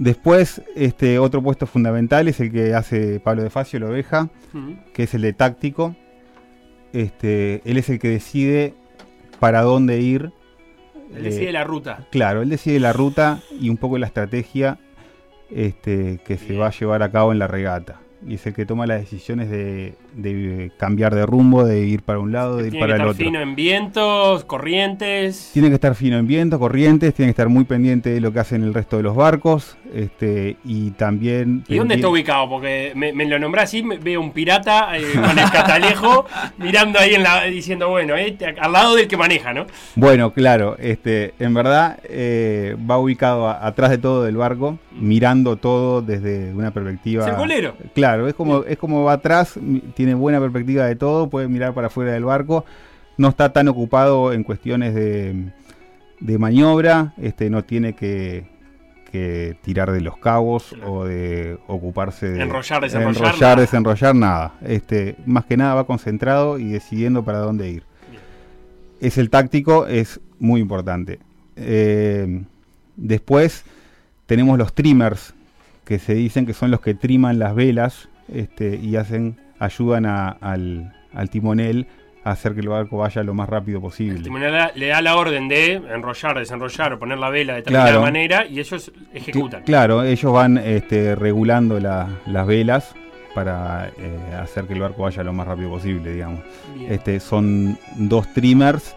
Después, 0.00 0.62
este 0.76 1.18
otro 1.18 1.42
puesto 1.42 1.66
fundamental 1.66 2.26
es 2.26 2.40
el 2.40 2.50
que 2.50 2.72
hace 2.74 3.20
Pablo 3.20 3.42
de 3.42 3.50
Facio, 3.50 3.78
la 3.78 3.86
oveja, 3.86 4.30
que 4.94 5.02
es 5.02 5.12
el 5.12 5.20
de 5.20 5.34
táctico. 5.34 5.94
Este, 6.94 7.60
él 7.66 7.76
es 7.76 7.90
el 7.90 7.98
que 7.98 8.08
decide 8.08 8.72
para 9.40 9.60
dónde 9.60 10.00
ir. 10.00 10.32
Él 11.14 11.24
decide 11.24 11.50
Eh, 11.50 11.52
la 11.52 11.64
ruta. 11.64 12.06
Claro, 12.10 12.40
él 12.40 12.48
decide 12.48 12.80
la 12.80 12.94
ruta 12.94 13.40
y 13.60 13.68
un 13.68 13.76
poco 13.76 13.98
la 13.98 14.06
estrategia 14.06 14.78
este, 15.50 16.18
que 16.24 16.38
se 16.38 16.56
va 16.56 16.68
a 16.68 16.70
llevar 16.72 17.02
a 17.02 17.10
cabo 17.10 17.32
en 17.32 17.38
la 17.38 17.46
regata. 17.46 18.00
Y 18.26 18.36
es 18.36 18.46
el 18.46 18.54
que 18.54 18.64
toma 18.64 18.86
las 18.86 19.00
decisiones 19.00 19.50
de, 19.50 19.96
de 20.14 20.70
cambiar 20.78 21.14
de 21.14 21.26
rumbo, 21.26 21.64
de 21.64 21.80
ir 21.86 22.02
para 22.02 22.18
un 22.18 22.32
lado, 22.32 22.56
de 22.56 22.64
ir 22.68 22.70
Tiene 22.72 22.78
que 22.78 22.80
para 22.80 22.94
el 22.94 23.00
estar 23.00 23.14
otro. 23.14 23.24
fino 23.26 23.40
en 23.40 23.54
vientos, 23.56 24.44
corrientes. 24.44 25.50
Tiene 25.52 25.68
que 25.68 25.74
estar 25.74 25.94
fino 25.94 26.18
en 26.18 26.26
viento, 26.26 26.58
corrientes, 26.58 27.14
tiene 27.14 27.28
que 27.28 27.32
estar 27.32 27.48
muy 27.48 27.64
pendiente 27.64 28.10
de 28.10 28.20
lo 28.20 28.32
que 28.32 28.40
hacen 28.40 28.62
el 28.62 28.74
resto 28.74 28.96
de 28.96 29.02
los 29.02 29.16
barcos. 29.16 29.76
Este, 29.92 30.56
y 30.64 30.90
también. 30.92 31.64
¿Y 31.68 31.76
dónde 31.76 31.96
está 31.96 32.08
ubicado? 32.08 32.48
Porque 32.48 32.92
me, 32.94 33.12
me 33.12 33.24
lo 33.26 33.38
nombré 33.38 33.62
así, 33.62 33.82
me- 33.82 33.96
veo 33.98 34.20
un 34.20 34.30
pirata 34.32 34.96
eh, 34.96 35.02
con 35.14 35.36
el 35.38 35.50
catalejo 35.50 36.26
mirando 36.58 36.98
ahí 37.00 37.14
en 37.14 37.24
la, 37.24 37.44
diciendo, 37.44 37.88
bueno, 37.88 38.14
este, 38.14 38.46
al 38.46 38.72
lado 38.72 38.94
del 38.94 39.08
que 39.08 39.16
maneja, 39.16 39.52
¿no? 39.52 39.66
Bueno, 39.96 40.32
claro, 40.32 40.76
este, 40.78 41.34
en 41.40 41.54
verdad 41.54 41.98
eh, 42.04 42.76
va 42.88 42.98
ubicado 42.98 43.48
a- 43.48 43.66
atrás 43.66 43.90
de 43.90 43.98
todo 43.98 44.22
del 44.22 44.36
barco, 44.36 44.78
mirando 44.92 45.56
todo 45.56 46.02
desde 46.02 46.54
una 46.54 46.70
perspectiva. 46.70 47.24
Es 47.24 47.30
el 47.30 47.36
golero. 47.36 47.74
Claro, 47.94 48.28
es 48.28 48.34
como, 48.34 48.62
es 48.64 48.78
como 48.78 49.02
va 49.02 49.14
atrás, 49.14 49.58
tiene 50.00 50.14
buena 50.14 50.40
perspectiva 50.40 50.86
de 50.86 50.96
todo, 50.96 51.28
puede 51.28 51.46
mirar 51.46 51.74
para 51.74 51.88
afuera 51.88 52.12
del 52.12 52.24
barco, 52.24 52.64
no 53.18 53.28
está 53.28 53.52
tan 53.52 53.68
ocupado 53.68 54.32
en 54.32 54.44
cuestiones 54.44 54.94
de, 54.94 55.52
de 56.20 56.38
maniobra, 56.38 57.12
este, 57.18 57.50
no 57.50 57.64
tiene 57.64 57.92
que, 57.92 58.46
que 59.12 59.58
tirar 59.60 59.92
de 59.92 60.00
los 60.00 60.16
cabos 60.16 60.68
Claro. 60.70 60.90
o 60.90 61.04
de 61.04 61.58
ocuparse 61.66 62.30
de 62.30 62.40
Enrollar, 62.44 62.80
desenrollar, 62.80 63.14
enrollar, 63.26 63.40
nada. 63.42 63.56
desenrollar, 63.60 64.14
nada. 64.14 64.54
Este, 64.62 65.16
más 65.26 65.44
que 65.44 65.58
nada 65.58 65.74
va 65.74 65.84
concentrado 65.86 66.58
y 66.58 66.70
decidiendo 66.70 67.22
para 67.22 67.40
dónde 67.40 67.68
ir. 67.68 67.82
Bien. 68.10 68.22
Es 69.02 69.18
el 69.18 69.28
táctico, 69.28 69.86
es 69.86 70.18
muy 70.38 70.62
importante. 70.62 71.18
Eh, 71.56 72.42
después 72.96 73.64
tenemos 74.24 74.56
los 74.56 74.72
trimmers, 74.72 75.34
que 75.84 75.98
se 75.98 76.14
dicen 76.14 76.46
que 76.46 76.54
son 76.54 76.70
los 76.70 76.80
que 76.80 76.94
triman 76.94 77.38
las 77.38 77.54
velas 77.54 78.08
este, 78.32 78.76
y 78.76 78.96
hacen, 78.96 79.36
ayudan 79.60 80.06
a- 80.06 80.30
al, 80.30 80.92
al 81.14 81.30
timonel 81.30 81.86
a 82.24 82.32
hacer 82.32 82.52
que 82.54 82.60
el 82.60 82.68
barco 82.68 82.98
vaya 82.98 83.22
lo 83.22 83.32
más 83.32 83.48
rápido 83.48 83.78
El 83.78 83.82
posible. 83.82 84.20
timonel 84.22 84.52
da- 84.52 84.72
le 84.74 84.88
da 84.88 85.00
la 85.00 85.16
orden 85.16 85.48
de 85.48 85.74
enrollar, 85.74 86.38
desenrollar 86.38 86.92
o 86.94 86.98
poner 86.98 87.18
la 87.18 87.30
vela 87.30 87.52
de 87.54 87.58
determinada 87.60 87.90
Claro. 87.90 88.02
manera 88.02 88.46
y 88.46 88.58
ellos 88.60 88.92
ejecutan. 89.14 89.62
Claro, 89.62 90.02
ellos 90.02 90.32
van 90.32 90.58
este, 90.58 91.14
regulando 91.14 91.78
la- 91.80 92.08
las 92.26 92.46
velas 92.46 92.94
para 93.34 93.88
eh, 93.96 94.34
hacer 94.42 94.64
que 94.66 94.72
el 94.74 94.80
barco 94.80 95.02
vaya 95.04 95.22
lo 95.22 95.32
más 95.32 95.46
rápido 95.46 95.70
posible, 95.70 96.12
digamos. 96.12 96.40
Bien. 96.76 96.92
Este, 96.92 97.20
son 97.20 97.78
dos 97.96 98.26
trimmers, 98.34 98.94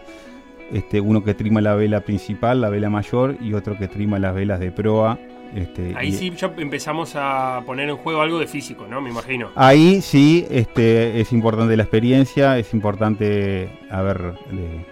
este, 0.72 1.00
uno 1.00 1.22
que 1.22 1.34
trima 1.34 1.60
la 1.60 1.74
vela 1.76 2.00
principal, 2.00 2.60
la 2.60 2.68
vela 2.68 2.90
mayor, 2.90 3.36
y 3.40 3.54
otro 3.54 3.78
que 3.78 3.86
trima 3.88 4.18
las 4.18 4.34
velas 4.34 4.58
de 4.60 4.70
proa. 4.72 5.18
Este, 5.54 5.94
Ahí 5.96 6.08
y- 6.08 6.12
sí 6.12 6.30
ya 6.36 6.52
empezamos 6.56 7.12
a 7.14 7.62
poner 7.64 7.88
en 7.88 7.96
juego 7.96 8.20
algo 8.22 8.38
de 8.38 8.46
físico, 8.46 8.86
¿no? 8.88 9.00
Me 9.00 9.10
imagino. 9.10 9.50
Ahí 9.54 10.00
sí 10.02 10.46
este, 10.50 11.20
es 11.20 11.32
importante 11.32 11.76
la 11.76 11.84
experiencia, 11.84 12.58
es 12.58 12.74
importante 12.74 13.68
a 13.90 14.02
ver, 14.02 14.18
de 14.50 14.84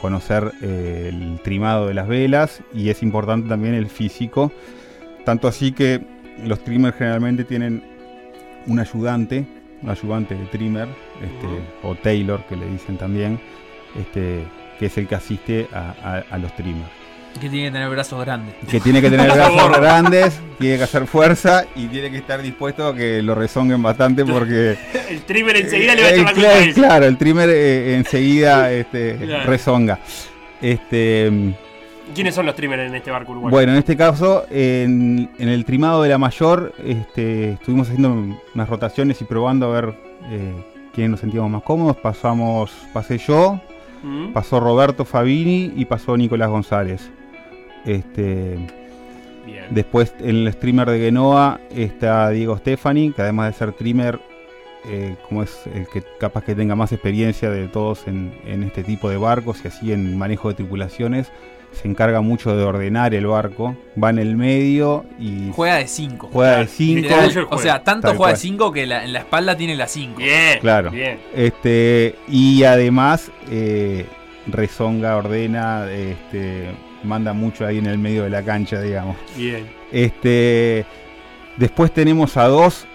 conocer 0.00 0.52
eh, 0.62 1.10
el 1.12 1.40
trimado 1.42 1.86
de 1.88 1.94
las 1.94 2.06
velas 2.06 2.62
y 2.74 2.90
es 2.90 3.02
importante 3.02 3.48
también 3.48 3.74
el 3.74 3.86
físico. 3.88 4.52
Tanto 5.24 5.48
así 5.48 5.72
que 5.72 6.00
los 6.44 6.62
trimmers 6.62 6.96
generalmente 6.96 7.44
tienen 7.44 7.82
un 8.66 8.78
ayudante, 8.78 9.44
un 9.82 9.90
ayudante 9.90 10.34
de 10.34 10.44
trimmer, 10.46 10.88
este, 11.22 11.46
o 11.82 11.94
Taylor 11.96 12.44
que 12.46 12.56
le 12.56 12.66
dicen 12.66 12.96
también, 12.98 13.40
este, 13.98 14.44
que 14.78 14.86
es 14.86 14.98
el 14.98 15.08
que 15.08 15.14
asiste 15.14 15.66
a, 15.72 15.94
a- 16.04 16.24
a 16.34 16.38
los 16.38 16.54
trimmers. 16.56 16.90
Que 17.40 17.50
tiene 17.50 17.66
que 17.66 17.72
tener 17.72 17.90
brazos 17.90 18.20
grandes. 18.24 18.54
Que 18.70 18.80
tiene 18.80 19.02
que 19.02 19.10
tener 19.10 19.30
brazos 19.32 19.70
grandes, 19.76 20.40
tiene 20.58 20.76
que 20.78 20.82
hacer 20.84 21.06
fuerza 21.06 21.64
y 21.74 21.86
tiene 21.88 22.10
que 22.10 22.18
estar 22.18 22.40
dispuesto 22.40 22.86
a 22.86 22.94
que 22.94 23.20
lo 23.22 23.34
rezonguen 23.34 23.82
bastante 23.82 24.24
porque... 24.24 24.76
El 25.10 25.22
trimmer 25.22 25.56
enseguida 25.56 25.94
le 25.94 26.02
va 26.02 26.08
a 26.08 26.10
Eh, 26.10 26.14
echar 26.20 26.24
la 26.24 26.32
culpa 26.64 26.72
claro, 26.74 27.06
el 27.06 27.18
trimmer 27.18 27.48
eh, 27.50 27.96
enseguida 27.96 28.72
este, 28.72 29.16
Claro. 29.16 29.50
rezonga. 29.50 29.98
Este, 30.62 31.28
mm, 31.30 31.52
¿Quiénes 32.14 32.34
son 32.34 32.46
los 32.46 32.54
trimmers 32.54 32.88
en 32.88 32.94
este 32.94 33.10
barco 33.10 33.32
uruguayo? 33.32 33.52
bueno, 33.54 33.72
en 33.72 33.78
este 33.78 33.96
caso, 33.96 34.46
en, 34.50 35.28
en 35.38 35.48
el 35.48 35.64
trimado 35.64 36.02
de 36.02 36.08
la 36.10 36.18
mayor, 36.18 36.72
este, 36.86 37.52
estuvimos 37.52 37.88
haciendo 37.88 38.36
unas 38.54 38.68
rotaciones 38.68 39.20
y 39.20 39.24
probando 39.24 39.66
a 39.74 39.80
ver 39.80 39.94
eh, 40.30 40.52
quién 40.94 41.10
nos 41.10 41.20
sentíamos 41.20 41.50
más 41.50 41.62
cómodos. 41.62 41.96
Pasamos, 41.96 42.70
pasé 42.92 43.18
yo, 43.18 43.60
Mm. 44.02 44.34
pasó 44.34 44.60
Roberto 44.60 45.06
Fabini 45.06 45.72
y 45.76 45.86
pasó 45.86 46.14
Nicolás 46.14 46.50
González. 46.50 47.10
Este, 47.84 48.56
Bien. 49.46 49.66
Después 49.70 50.14
en 50.20 50.36
el 50.46 50.52
streamer 50.52 50.88
de 50.90 50.98
Genoa 51.00 51.60
está 51.74 52.30
Diego 52.30 52.56
Stefani, 52.56 53.12
que 53.12 53.22
además 53.22 53.52
de 53.52 53.58
ser 53.58 53.72
streamer, 53.72 54.18
eh, 54.88 55.16
como 55.28 55.42
es 55.42 55.54
el 55.74 55.86
que 55.88 56.02
capaz 56.18 56.44
que 56.44 56.54
tenga 56.54 56.74
más 56.74 56.92
experiencia 56.92 57.50
de 57.50 57.68
todos 57.68 58.06
en, 58.06 58.32
en 58.46 58.62
este 58.62 58.82
tipo 58.84 59.10
de 59.10 59.16
barcos 59.18 59.60
y 59.64 59.68
así 59.68 59.92
en 59.92 60.16
manejo 60.16 60.48
de 60.48 60.54
tripulaciones, 60.54 61.30
se 61.72 61.88
encarga 61.88 62.20
mucho 62.22 62.56
de 62.56 62.62
ordenar 62.64 63.14
el 63.14 63.26
barco, 63.26 63.76
va 64.02 64.08
en 64.10 64.18
el 64.20 64.36
medio 64.36 65.04
y 65.18 65.50
Juega 65.52 65.76
de 65.76 65.88
5. 65.88 66.30
juega 66.32 66.58
de 66.60 66.66
5. 66.68 67.00
Literal, 67.02 67.26
Literal, 67.28 67.48
o 67.50 67.58
sea, 67.58 67.82
tanto 67.82 68.06
juega 68.08 68.14
de 68.14 68.18
cual. 68.18 68.36
5 68.38 68.72
que 68.72 68.86
la- 68.86 69.04
en 69.04 69.12
la 69.12 69.18
espalda 69.20 69.56
tiene 69.56 69.74
la 69.74 69.88
5. 69.88 70.18
Bien. 70.18 70.58
Claro. 70.60 70.90
Bien. 70.90 71.18
Este, 71.34 72.14
y 72.28 72.62
además 72.62 73.30
eh, 73.50 74.06
rezonga, 74.46 75.16
ordena, 75.16 75.90
este, 75.90 76.70
manda 77.02 77.32
mucho 77.32 77.66
ahí 77.66 77.78
en 77.78 77.86
el 77.86 77.98
medio 77.98 78.24
de 78.24 78.30
la 78.30 78.42
cancha, 78.42 78.80
digamos. 78.80 79.16
Bien. 79.36 79.66
Este, 79.92 80.84
después 81.56 81.92
tenemos 81.92 82.36
a 82.36 82.46
dos 82.48 82.86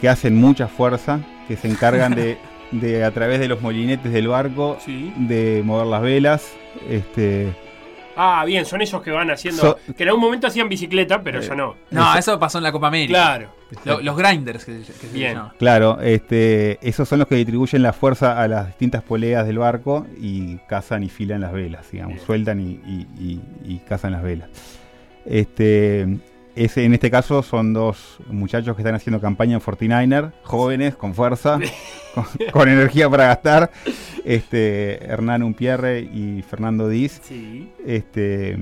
que 0.00 0.08
hacen 0.08 0.36
mucha 0.36 0.68
fuerza, 0.68 1.20
que 1.48 1.56
se 1.56 1.68
encargan 1.68 2.14
de, 2.14 2.38
de, 2.72 3.04
a 3.04 3.10
través 3.10 3.40
de 3.40 3.48
los 3.48 3.60
molinetes 3.62 4.12
del 4.12 4.28
barco 4.28 4.78
Sí. 4.84 5.12
de 5.16 5.62
mover 5.64 5.86
las 5.86 6.02
velas. 6.02 6.52
Este, 6.90 7.52
Ah, 8.16 8.44
bien, 8.46 8.64
son 8.64 8.80
esos 8.82 9.02
que 9.02 9.10
van 9.10 9.30
haciendo. 9.30 9.60
So- 9.60 9.78
que 9.94 10.02
en 10.02 10.08
algún 10.08 10.22
momento 10.24 10.46
hacían 10.46 10.68
bicicleta, 10.68 11.22
pero 11.22 11.40
Eh, 11.40 11.46
ya 11.46 11.54
no. 11.54 11.76
No, 11.90 12.16
Eso- 12.16 12.38
pasó 12.38 12.58
en 12.58 12.64
la 12.64 12.72
Copa 12.72 12.88
América. 12.88 13.12
Claro. 13.18 13.48
Lo- 13.84 14.00
los 14.00 14.16
grinders 14.16 14.64
que, 14.64 14.84
se- 14.84 14.92
que 14.92 15.06
se 15.08 15.12
Bien. 15.12 15.34
llaman. 15.34 15.52
Claro, 15.58 16.00
este, 16.00 16.78
esos 16.88 17.08
son 17.08 17.18
los 17.18 17.28
que 17.28 17.34
distribuyen 17.34 17.82
la 17.82 17.92
fuerza 17.92 18.40
a 18.40 18.46
las 18.48 18.68
distintas 18.68 19.02
poleas 19.02 19.46
del 19.46 19.58
barco 19.58 20.06
y 20.20 20.56
cazan 20.68 21.02
y 21.02 21.08
filan 21.08 21.40
las 21.40 21.52
velas, 21.52 21.90
digamos, 21.90 22.14
Bien. 22.14 22.26
sueltan 22.26 22.60
y, 22.60 22.80
y- 22.86 23.06
y- 23.18 23.40
y 23.64 23.78
cazan 23.80 24.12
las 24.12 24.22
velas. 24.22 24.48
Este, 25.24 26.06
en 26.56 26.94
este 26.94 27.10
caso 27.10 27.42
son 27.42 27.72
dos 27.72 28.18
muchachos 28.28 28.74
que 28.74 28.82
están 28.82 28.94
haciendo 28.94 29.20
campaña 29.20 29.54
en 29.54 29.60
49er, 29.60 30.32
jóvenes, 30.42 30.96
con 30.96 31.14
fuerza, 31.14 31.58
con, 32.14 32.24
con 32.50 32.68
energía 32.68 33.08
para 33.10 33.26
gastar. 33.26 33.70
Este, 34.24 35.04
Hernán 35.04 35.42
Umpierre 35.42 36.00
y 36.00 36.42
Fernando 36.42 36.88
Diz. 36.88 37.20
Sí. 37.22 37.70
Este, 37.86 38.58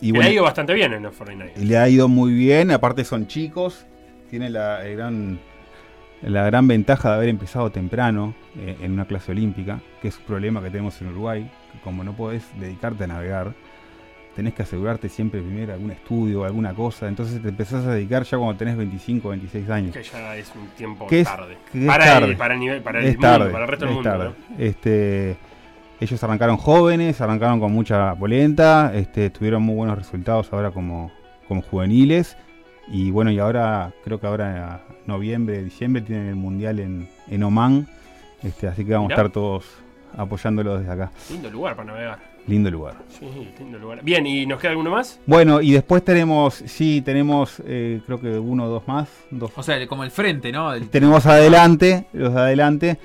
y 0.00 0.12
bueno, 0.12 0.28
ha 0.28 0.32
ido 0.32 0.44
bastante 0.44 0.74
bien 0.74 0.92
en 0.92 1.02
los 1.02 1.14
49. 1.14 1.54
le 1.64 1.78
ha 1.78 1.88
ido 1.88 2.08
muy 2.08 2.32
bien, 2.32 2.70
aparte 2.70 3.04
son 3.04 3.26
chicos, 3.26 3.84
tiene 4.30 4.48
la 4.48 4.82
gran, 4.84 5.38
la 6.22 6.44
gran 6.44 6.68
ventaja 6.68 7.10
de 7.10 7.16
haber 7.16 7.28
empezado 7.28 7.70
temprano 7.70 8.34
eh, 8.56 8.76
en 8.80 8.92
una 8.92 9.06
clase 9.06 9.32
olímpica, 9.32 9.80
que 10.00 10.08
es 10.08 10.18
un 10.18 10.24
problema 10.24 10.62
que 10.62 10.70
tenemos 10.70 11.00
en 11.00 11.08
Uruguay, 11.08 11.50
que 11.72 11.80
como 11.80 12.04
no 12.04 12.14
podés 12.14 12.44
dedicarte 12.60 13.04
a 13.04 13.06
navegar, 13.08 13.54
tenés 14.38 14.54
que 14.54 14.62
asegurarte 14.62 15.08
siempre 15.08 15.40
primero 15.40 15.72
algún 15.72 15.90
estudio 15.90 16.44
alguna 16.44 16.72
cosa, 16.72 17.08
entonces 17.08 17.42
te 17.42 17.48
empezás 17.48 17.84
a 17.84 17.90
dedicar 17.94 18.22
ya 18.22 18.38
cuando 18.38 18.56
tenés 18.56 18.76
25 18.76 19.26
o 19.26 19.30
26 19.32 19.68
años. 19.68 19.92
Que 19.96 20.02
ya 20.04 20.36
es 20.36 20.52
un 20.54 20.68
tiempo 20.76 21.08
Que 21.08 21.22
es- 21.22 21.26
tarde. 21.26 21.58
que 21.72 21.80
es 21.80 21.86
para, 21.88 22.04
tarde. 22.04 22.30
El, 22.30 22.36
para 22.36 22.54
el 22.54 22.60
nivel, 22.60 22.80
para 22.80 23.00
el 23.00 23.06
es 23.06 23.14
mundo, 23.14 23.26
tarde, 23.28 23.50
para 23.50 23.64
el 23.64 23.68
resto 23.70 23.84
del 23.86 23.94
mundo. 23.96 24.08
tarde. 24.10 24.24
¿no? 24.28 24.56
Este, 24.56 25.36
ellos 26.00 26.22
arrancaron 26.22 26.56
jóvenes, 26.56 27.20
arrancaron 27.20 27.58
con 27.58 27.72
mucha 27.72 28.14
polenta, 28.14 28.92
este, 28.94 29.28
tuvieron 29.30 29.60
muy 29.64 29.74
buenos 29.74 29.98
resultados 29.98 30.52
ahora 30.52 30.70
como, 30.70 31.10
como 31.48 31.60
juveniles. 31.60 32.36
Y 32.86 33.10
bueno, 33.10 33.32
y 33.32 33.40
ahora, 33.40 33.92
creo 34.04 34.20
que 34.20 34.28
ahora 34.28 34.82
en 34.88 34.94
noviembre, 35.08 35.64
diciembre 35.64 36.00
tienen 36.00 36.28
el 36.28 36.36
mundial 36.36 36.78
en, 36.78 37.08
en 37.26 37.42
Oman. 37.42 37.88
Este, 38.44 38.68
así 38.68 38.84
que 38.84 38.92
vamos 38.92 39.08
Mirá. 39.08 39.16
a 39.16 39.26
estar 39.26 39.32
todos 39.32 39.64
apoyándolos 40.16 40.78
desde 40.78 40.92
acá. 40.92 41.10
Lindo 41.28 41.50
lugar 41.50 41.74
para 41.74 41.88
navegar. 41.92 42.27
Lindo 42.48 42.70
lugar. 42.70 42.94
Sí, 43.10 43.26
lindo 43.58 43.78
lugar. 43.78 44.00
Bien, 44.02 44.26
¿y 44.26 44.46
nos 44.46 44.58
queda 44.60 44.70
alguno 44.70 44.90
más? 44.90 45.20
Bueno, 45.26 45.60
y 45.60 45.70
después 45.72 46.02
tenemos, 46.04 46.54
sí, 46.54 47.02
tenemos, 47.02 47.62
eh, 47.66 48.00
creo 48.06 48.18
que 48.20 48.38
uno 48.38 48.64
o 48.64 48.68
dos 48.68 48.88
más. 48.88 49.08
Dos, 49.30 49.52
O 49.54 49.62
sea, 49.62 49.86
como 49.86 50.02
el 50.02 50.10
frente, 50.10 50.50
¿no? 50.50 50.72
El- 50.72 50.88
tenemos 50.88 51.26
adelante, 51.26 52.06
los 52.12 52.32
de 52.34 52.40
adelante. 52.40 52.98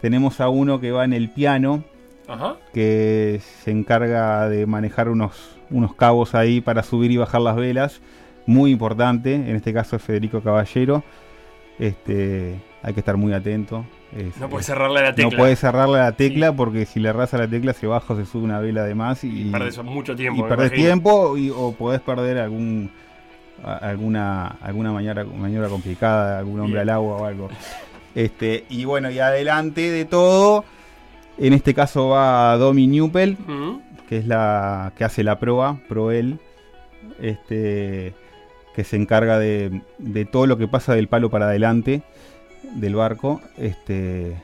Tenemos 0.00 0.40
a 0.40 0.48
uno 0.48 0.80
que 0.80 0.92
va 0.92 1.04
en 1.04 1.12
el 1.12 1.30
piano, 1.30 1.84
Ajá. 2.26 2.56
que 2.72 3.40
se 3.62 3.70
encarga 3.70 4.48
de 4.48 4.66
manejar 4.66 5.08
unos, 5.10 5.32
unos 5.70 5.94
cabos 5.94 6.34
ahí 6.34 6.60
para 6.60 6.82
subir 6.82 7.10
y 7.10 7.16
bajar 7.18 7.42
las 7.42 7.56
velas. 7.56 8.00
Muy 8.46 8.70
importante, 8.70 9.34
en 9.34 9.56
este 9.56 9.72
caso 9.74 9.96
es 9.96 10.02
Federico 10.02 10.40
Caballero. 10.40 11.02
Este, 11.78 12.56
hay 12.86 12.94
que 12.94 13.00
estar 13.00 13.16
muy 13.16 13.32
atento. 13.32 13.84
Es- 14.16 14.36
No 14.38 14.48
puedes 14.48 14.66
es- 14.68 14.72
cerrarle 14.72 15.02
la 15.02 15.12
tecla. 15.14 15.30
no 15.30 15.36
puedes 15.36 15.58
cerrarle 15.58 15.98
la 15.98 16.12
tecla 16.12 16.52
porque 16.52 16.86
si 16.86 17.00
le 17.00 17.08
arrasa 17.08 17.36
la 17.36 17.48
tecla 17.48 17.72
se 17.72 17.86
baja 17.88 18.14
o 18.14 18.16
se 18.16 18.24
sube 18.26 18.44
una 18.44 18.60
vela 18.60 18.84
de 18.84 18.94
más 18.94 19.24
y, 19.24 19.48
Y 19.48 19.50
perdes 19.50 19.82
mucho 19.82 20.12
y 20.12 20.16
tiempo. 20.16 20.46
perdés 20.46 20.68
imagino. 20.68 20.86
tiempo 20.86 21.36
y- 21.36 21.50
o 21.50 21.72
podés 21.72 22.00
perder 22.00 22.38
algún 22.38 22.90
a- 23.64 23.74
alguna 23.76 24.46
alguna 24.62 24.92
maniobra, 24.92 25.24
maniobra 25.24 25.68
complicada, 25.68 26.38
algún 26.38 26.60
hombre 26.60 26.74
Bien. 26.82 26.88
al 26.90 26.94
agua 26.94 27.16
o 27.16 27.24
algo. 27.24 27.48
Este, 28.14 28.64
y 28.68 28.84
bueno, 28.84 29.10
y 29.10 29.18
adelante 29.18 29.90
de 29.90 30.04
todo, 30.04 30.64
en 31.38 31.52
este 31.54 31.74
caso 31.74 32.08
va 32.10 32.56
Domi 32.56 32.86
Newpel, 32.86 33.36
que 34.08 34.18
es 34.18 34.26
la 34.28 34.92
que 34.96 35.04
hace 35.04 35.24
la 35.24 35.38
proa, 35.40 35.78
Proel, 35.88 36.38
este, 37.20 38.14
que 38.74 38.84
se 38.84 38.96
encarga 38.96 39.38
de, 39.38 39.80
de 39.98 40.24
todo 40.26 40.46
lo 40.46 40.56
que 40.58 40.68
pasa 40.68 40.94
del 40.94 41.08
palo 41.08 41.30
para 41.30 41.46
adelante 41.46 42.02
del 42.74 42.94
barco. 42.94 43.40
Este, 43.56 44.36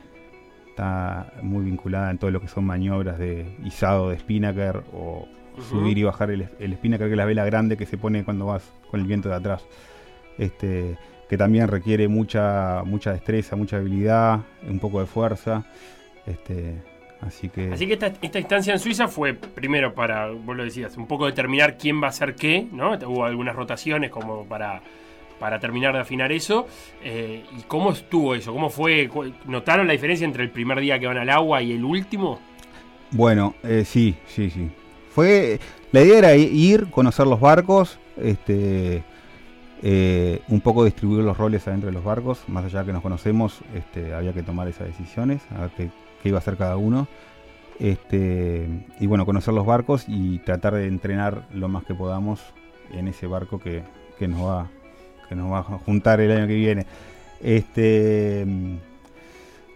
está 0.69 1.31
muy 1.41 1.63
vinculada 1.63 2.09
en 2.11 2.17
todo 2.17 2.31
lo 2.31 2.41
que 2.41 2.47
son 2.47 2.65
maniobras 2.65 3.19
de 3.19 3.45
izado 3.63 4.09
de 4.09 4.19
spinnaker 4.19 4.83
o 4.93 5.27
subir 5.69 5.97
y 5.97 6.03
bajar 6.03 6.31
el, 6.31 6.49
el 6.59 6.73
spinnaker, 6.73 7.07
que 7.07 7.13
es 7.13 7.17
la 7.17 7.25
vela 7.25 7.45
grande 7.45 7.77
que 7.77 7.85
se 7.85 7.97
pone 7.97 8.23
cuando 8.23 8.47
vas 8.47 8.63
con 8.89 8.99
el 8.99 9.05
viento 9.05 9.29
de 9.29 9.35
atrás. 9.35 9.63
Este, 10.37 10.97
que 11.29 11.37
también 11.37 11.67
requiere 11.67 12.07
mucha, 12.07 12.83
mucha 12.85 13.11
destreza, 13.11 13.55
mucha 13.55 13.77
habilidad, 13.77 14.41
un 14.67 14.79
poco 14.79 14.99
de 14.99 15.05
fuerza. 15.05 15.63
Este, 16.25 16.75
así 17.21 17.49
que. 17.49 17.71
Así 17.71 17.87
que 17.87 17.93
esta, 17.93 18.13
esta 18.21 18.39
instancia 18.39 18.73
en 18.73 18.79
Suiza 18.79 19.07
fue 19.07 19.33
primero 19.33 19.93
para, 19.93 20.29
vos 20.29 20.55
lo 20.55 20.63
decías, 20.63 20.97
un 20.97 21.07
poco 21.07 21.25
determinar 21.25 21.77
quién 21.77 22.01
va 22.01 22.07
a 22.07 22.09
hacer 22.09 22.35
qué, 22.35 22.67
¿no? 22.71 22.93
Hubo 22.93 23.25
algunas 23.25 23.55
rotaciones 23.55 24.09
como 24.09 24.45
para, 24.45 24.81
para 25.39 25.59
terminar 25.59 25.93
de 25.93 25.99
afinar 25.99 26.31
eso. 26.31 26.67
Eh, 27.03 27.43
¿Y 27.57 27.61
cómo 27.63 27.91
estuvo 27.91 28.35
eso? 28.35 28.53
¿Cómo 28.53 28.69
fue? 28.69 29.09
¿Notaron 29.45 29.87
la 29.87 29.93
diferencia 29.93 30.25
entre 30.25 30.43
el 30.43 30.51
primer 30.51 30.79
día 30.79 30.99
que 30.99 31.07
van 31.07 31.17
al 31.17 31.29
agua 31.29 31.61
y 31.61 31.71
el 31.73 31.83
último? 31.83 32.39
Bueno, 33.11 33.55
eh, 33.63 33.83
sí, 33.85 34.15
sí, 34.27 34.49
sí. 34.49 34.69
Fue. 35.09 35.59
La 35.91 36.01
idea 36.01 36.17
era 36.17 36.35
ir, 36.35 36.89
conocer 36.89 37.27
los 37.27 37.39
barcos, 37.39 37.99
este. 38.17 39.03
eh, 39.83 40.39
un 40.47 40.61
poco 40.61 40.85
distribuir 40.85 41.23
los 41.23 41.37
roles 41.37 41.67
adentro 41.67 41.87
de 41.87 41.93
los 41.93 42.03
barcos, 42.03 42.43
más 42.47 42.65
allá 42.65 42.79
de 42.79 42.85
que 42.87 42.93
nos 42.93 43.01
conocemos, 43.01 43.59
este, 43.75 44.13
había 44.13 44.33
que 44.33 44.41
tomar 44.41 44.67
esas 44.67 44.87
decisiones, 44.87 45.41
a 45.55 45.61
ver 45.61 45.69
qué, 45.75 45.89
qué 46.21 46.29
iba 46.29 46.37
a 46.37 46.41
hacer 46.41 46.55
cada 46.57 46.77
uno. 46.77 47.07
Este, 47.79 48.67
y 48.99 49.07
bueno, 49.07 49.25
conocer 49.25 49.53
los 49.53 49.65
barcos 49.65 50.05
y 50.07 50.39
tratar 50.39 50.75
de 50.75 50.87
entrenar 50.87 51.47
lo 51.53 51.67
más 51.67 51.83
que 51.83 51.93
podamos 51.93 52.39
en 52.91 53.07
ese 53.07 53.27
barco 53.27 53.59
que, 53.59 53.83
que 54.17 54.27
nos 54.27 54.41
va 54.47 54.69
que 55.33 55.41
nos 55.41 55.51
va 55.51 55.59
a 55.59 55.63
juntar 55.63 56.21
el 56.21 56.31
año 56.31 56.47
que 56.47 56.55
viene. 56.55 56.85
Este, 57.41 58.45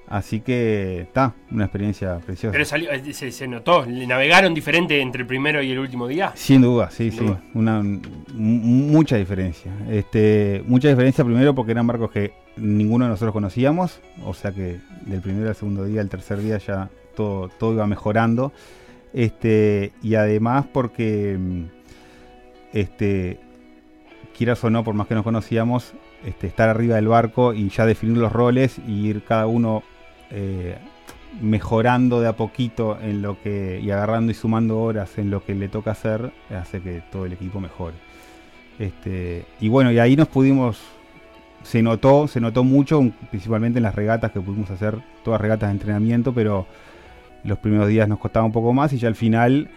así 0.08 0.40
que 0.40 1.02
está, 1.02 1.34
una 1.52 1.66
experiencia 1.66 2.18
preciosa. 2.20 2.52
Pero 2.52 2.66
salió, 2.66 2.92
eh, 2.92 3.14
se, 3.14 3.32
se 3.32 3.48
notó, 3.48 3.86
¿Le 3.86 4.08
navegaron 4.08 4.54
diferente 4.54 5.02
entre 5.02 5.22
el 5.22 5.28
primero 5.28 5.62
y 5.62 5.72
el 5.72 5.80
último 5.80 6.08
día. 6.08 6.32
Sin 6.36 6.62
duda, 6.62 6.90
sí, 6.92 7.12
Sin 7.12 7.20
sí. 7.20 7.26
duda. 7.26 7.42
Una, 7.54 7.84
mucha 8.34 9.18
diferencia. 9.18 9.72
Este, 9.90 10.64
mucha 10.66 10.90
diferencia 10.90 11.26
primero 11.26 11.54
porque 11.54 11.72
eran 11.72 11.88
barcos 11.88 12.12
que 12.12 12.34
ninguno 12.56 13.06
de 13.06 13.12
nosotros 13.12 13.34
conocíamos. 13.34 14.00
O 14.26 14.34
sea 14.34 14.52
que 14.52 14.80
del 15.06 15.22
primero 15.22 15.50
al 15.50 15.56
segundo 15.56 15.84
día, 15.86 16.02
al 16.02 16.10
tercer 16.10 16.40
día 16.40 16.58
ya 16.60 16.90
todo, 17.16 17.50
todo 17.50 17.74
iba 17.74 17.88
mejorando. 17.88 18.54
Este, 19.14 19.94
y 20.04 20.16
además 20.16 20.66
porque, 20.72 21.38
este, 22.72 23.40
quieras 24.38 24.64
o 24.64 24.70
no, 24.70 24.84
por 24.84 24.94
más 24.94 25.08
que 25.08 25.16
nos 25.16 25.24
conocíamos, 25.24 25.94
este, 26.24 26.48
estar 26.48 26.70
arriba 26.70 26.96
del 26.96 27.08
barco 27.08 27.54
y 27.54 27.70
ya 27.70 27.86
definir 27.86 28.18
los 28.18 28.32
roles 28.32 28.80
y 28.88 29.08
ir 29.08 29.24
cada 29.24 29.48
uno 29.48 29.84
eh, 30.30 30.78
mejorando 31.42 32.22
de 32.22 32.28
a 32.28 32.36
poquito 32.36 33.00
en 33.02 33.22
lo 33.22 33.42
que 33.42 33.80
y 33.84 33.90
agarrando 33.92 34.32
y 34.32 34.36
sumando 34.36 34.80
horas 34.80 35.18
en 35.18 35.32
lo 35.32 35.44
que 35.44 35.56
le 35.56 35.68
toca 35.68 35.92
hacer 35.92 36.32
hace 36.56 36.82
que 36.82 37.02
todo 37.12 37.26
el 37.26 37.34
equipo 37.34 37.60
mejore. 37.60 37.96
Este, 38.80 39.46
y 39.60 39.70
bueno, 39.70 39.92
y 39.92 40.00
ahí 40.00 40.16
nos 40.16 40.28
pudimos 40.28 40.80
se 41.64 41.82
notó, 41.82 42.28
se 42.28 42.40
notó 42.40 42.64
mucho, 42.64 43.02
principalmente 43.30 43.80
en 43.80 43.84
las 43.84 43.96
regatas 43.96 44.32
que 44.32 44.40
pudimos 44.40 44.70
hacer, 44.70 45.00
todas 45.24 45.42
regatas 45.42 45.70
de 45.70 45.74
entrenamiento, 45.74 46.34
pero 46.34 46.66
los 47.44 47.58
primeros 47.58 47.88
días 47.88 48.08
nos 48.08 48.20
costaba 48.20 48.46
un 48.46 48.52
poco 48.52 48.72
más 48.72 48.94
y 48.94 48.98
ya 48.98 49.08
al 49.08 49.16
final 49.16 49.70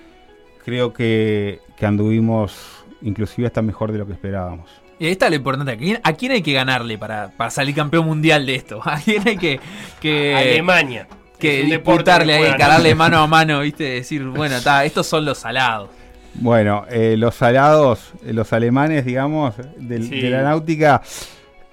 creo 0.65 0.93
que 0.93 1.61
anduvimos 1.81 2.80
inclusive 3.03 3.47
hasta 3.47 3.63
mejor 3.63 3.93
de 3.93 3.99
lo 3.99 4.07
que 4.07 4.13
esperábamos. 4.13 4.71
Y 4.99 5.07
ahí 5.07 5.13
está 5.13 5.31
lo 5.31 5.37
importante. 5.37 5.73
¿A 5.73 5.77
quién, 5.77 6.01
a 6.03 6.13
quién 6.13 6.33
hay 6.33 6.43
que 6.43 6.53
ganarle 6.53 6.99
para, 6.99 7.31
para 7.37 7.51
salir 7.51 7.75
campeón 7.75 8.05
mundial 8.07 8.45
de 8.45 8.55
esto? 8.55 8.81
¿A 8.85 8.99
quién 9.01 9.27
hay 9.27 9.37
que, 9.39 9.59
que, 10.01 10.37
Alemania. 10.37 11.07
que 11.39 11.63
disputarle 11.63 12.35
ahí, 12.35 12.95
mano 12.95 13.19
a 13.19 13.27
mano, 13.27 13.61
¿viste? 13.61 13.85
Decir, 13.85 14.25
bueno, 14.25 14.57
está, 14.57 14.85
estos 14.85 15.07
son 15.07 15.25
los 15.25 15.39
salados. 15.39 15.89
Bueno, 16.35 16.85
eh, 16.91 17.17
los 17.17 17.35
salados, 17.35 18.13
eh, 18.25 18.33
los 18.33 18.53
alemanes, 18.53 19.05
digamos, 19.05 19.55
del- 19.79 20.05
Sí. 20.09 20.21
de 20.21 20.31
la 20.31 20.43
náutica, 20.43 21.03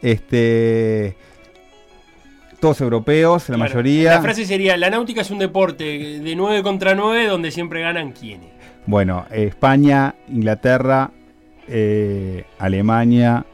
este, 0.02 1.16
todos 2.60 2.82
europeos, 2.82 3.50
la 3.50 3.56
Claro, 3.56 3.70
mayoría. 3.70 4.12
La 4.16 4.22
frase 4.22 4.46
sería, 4.46 4.76
la 4.78 4.90
náutica 4.90 5.22
es 5.22 5.30
un 5.32 5.40
deporte 5.40 5.84
de 6.20 6.36
9 6.36 6.64
contra 6.64 6.96
9 6.96 7.28
donde 7.28 7.52
siempre 7.52 7.82
ganan 7.82 8.14
quienes. 8.14 8.50
Bueno, 8.88 9.26
eh, 9.32 9.44
España, 9.44 10.16
Inglaterra, 10.30 11.12
eh, 11.68 12.46
Alemania, 12.60 13.46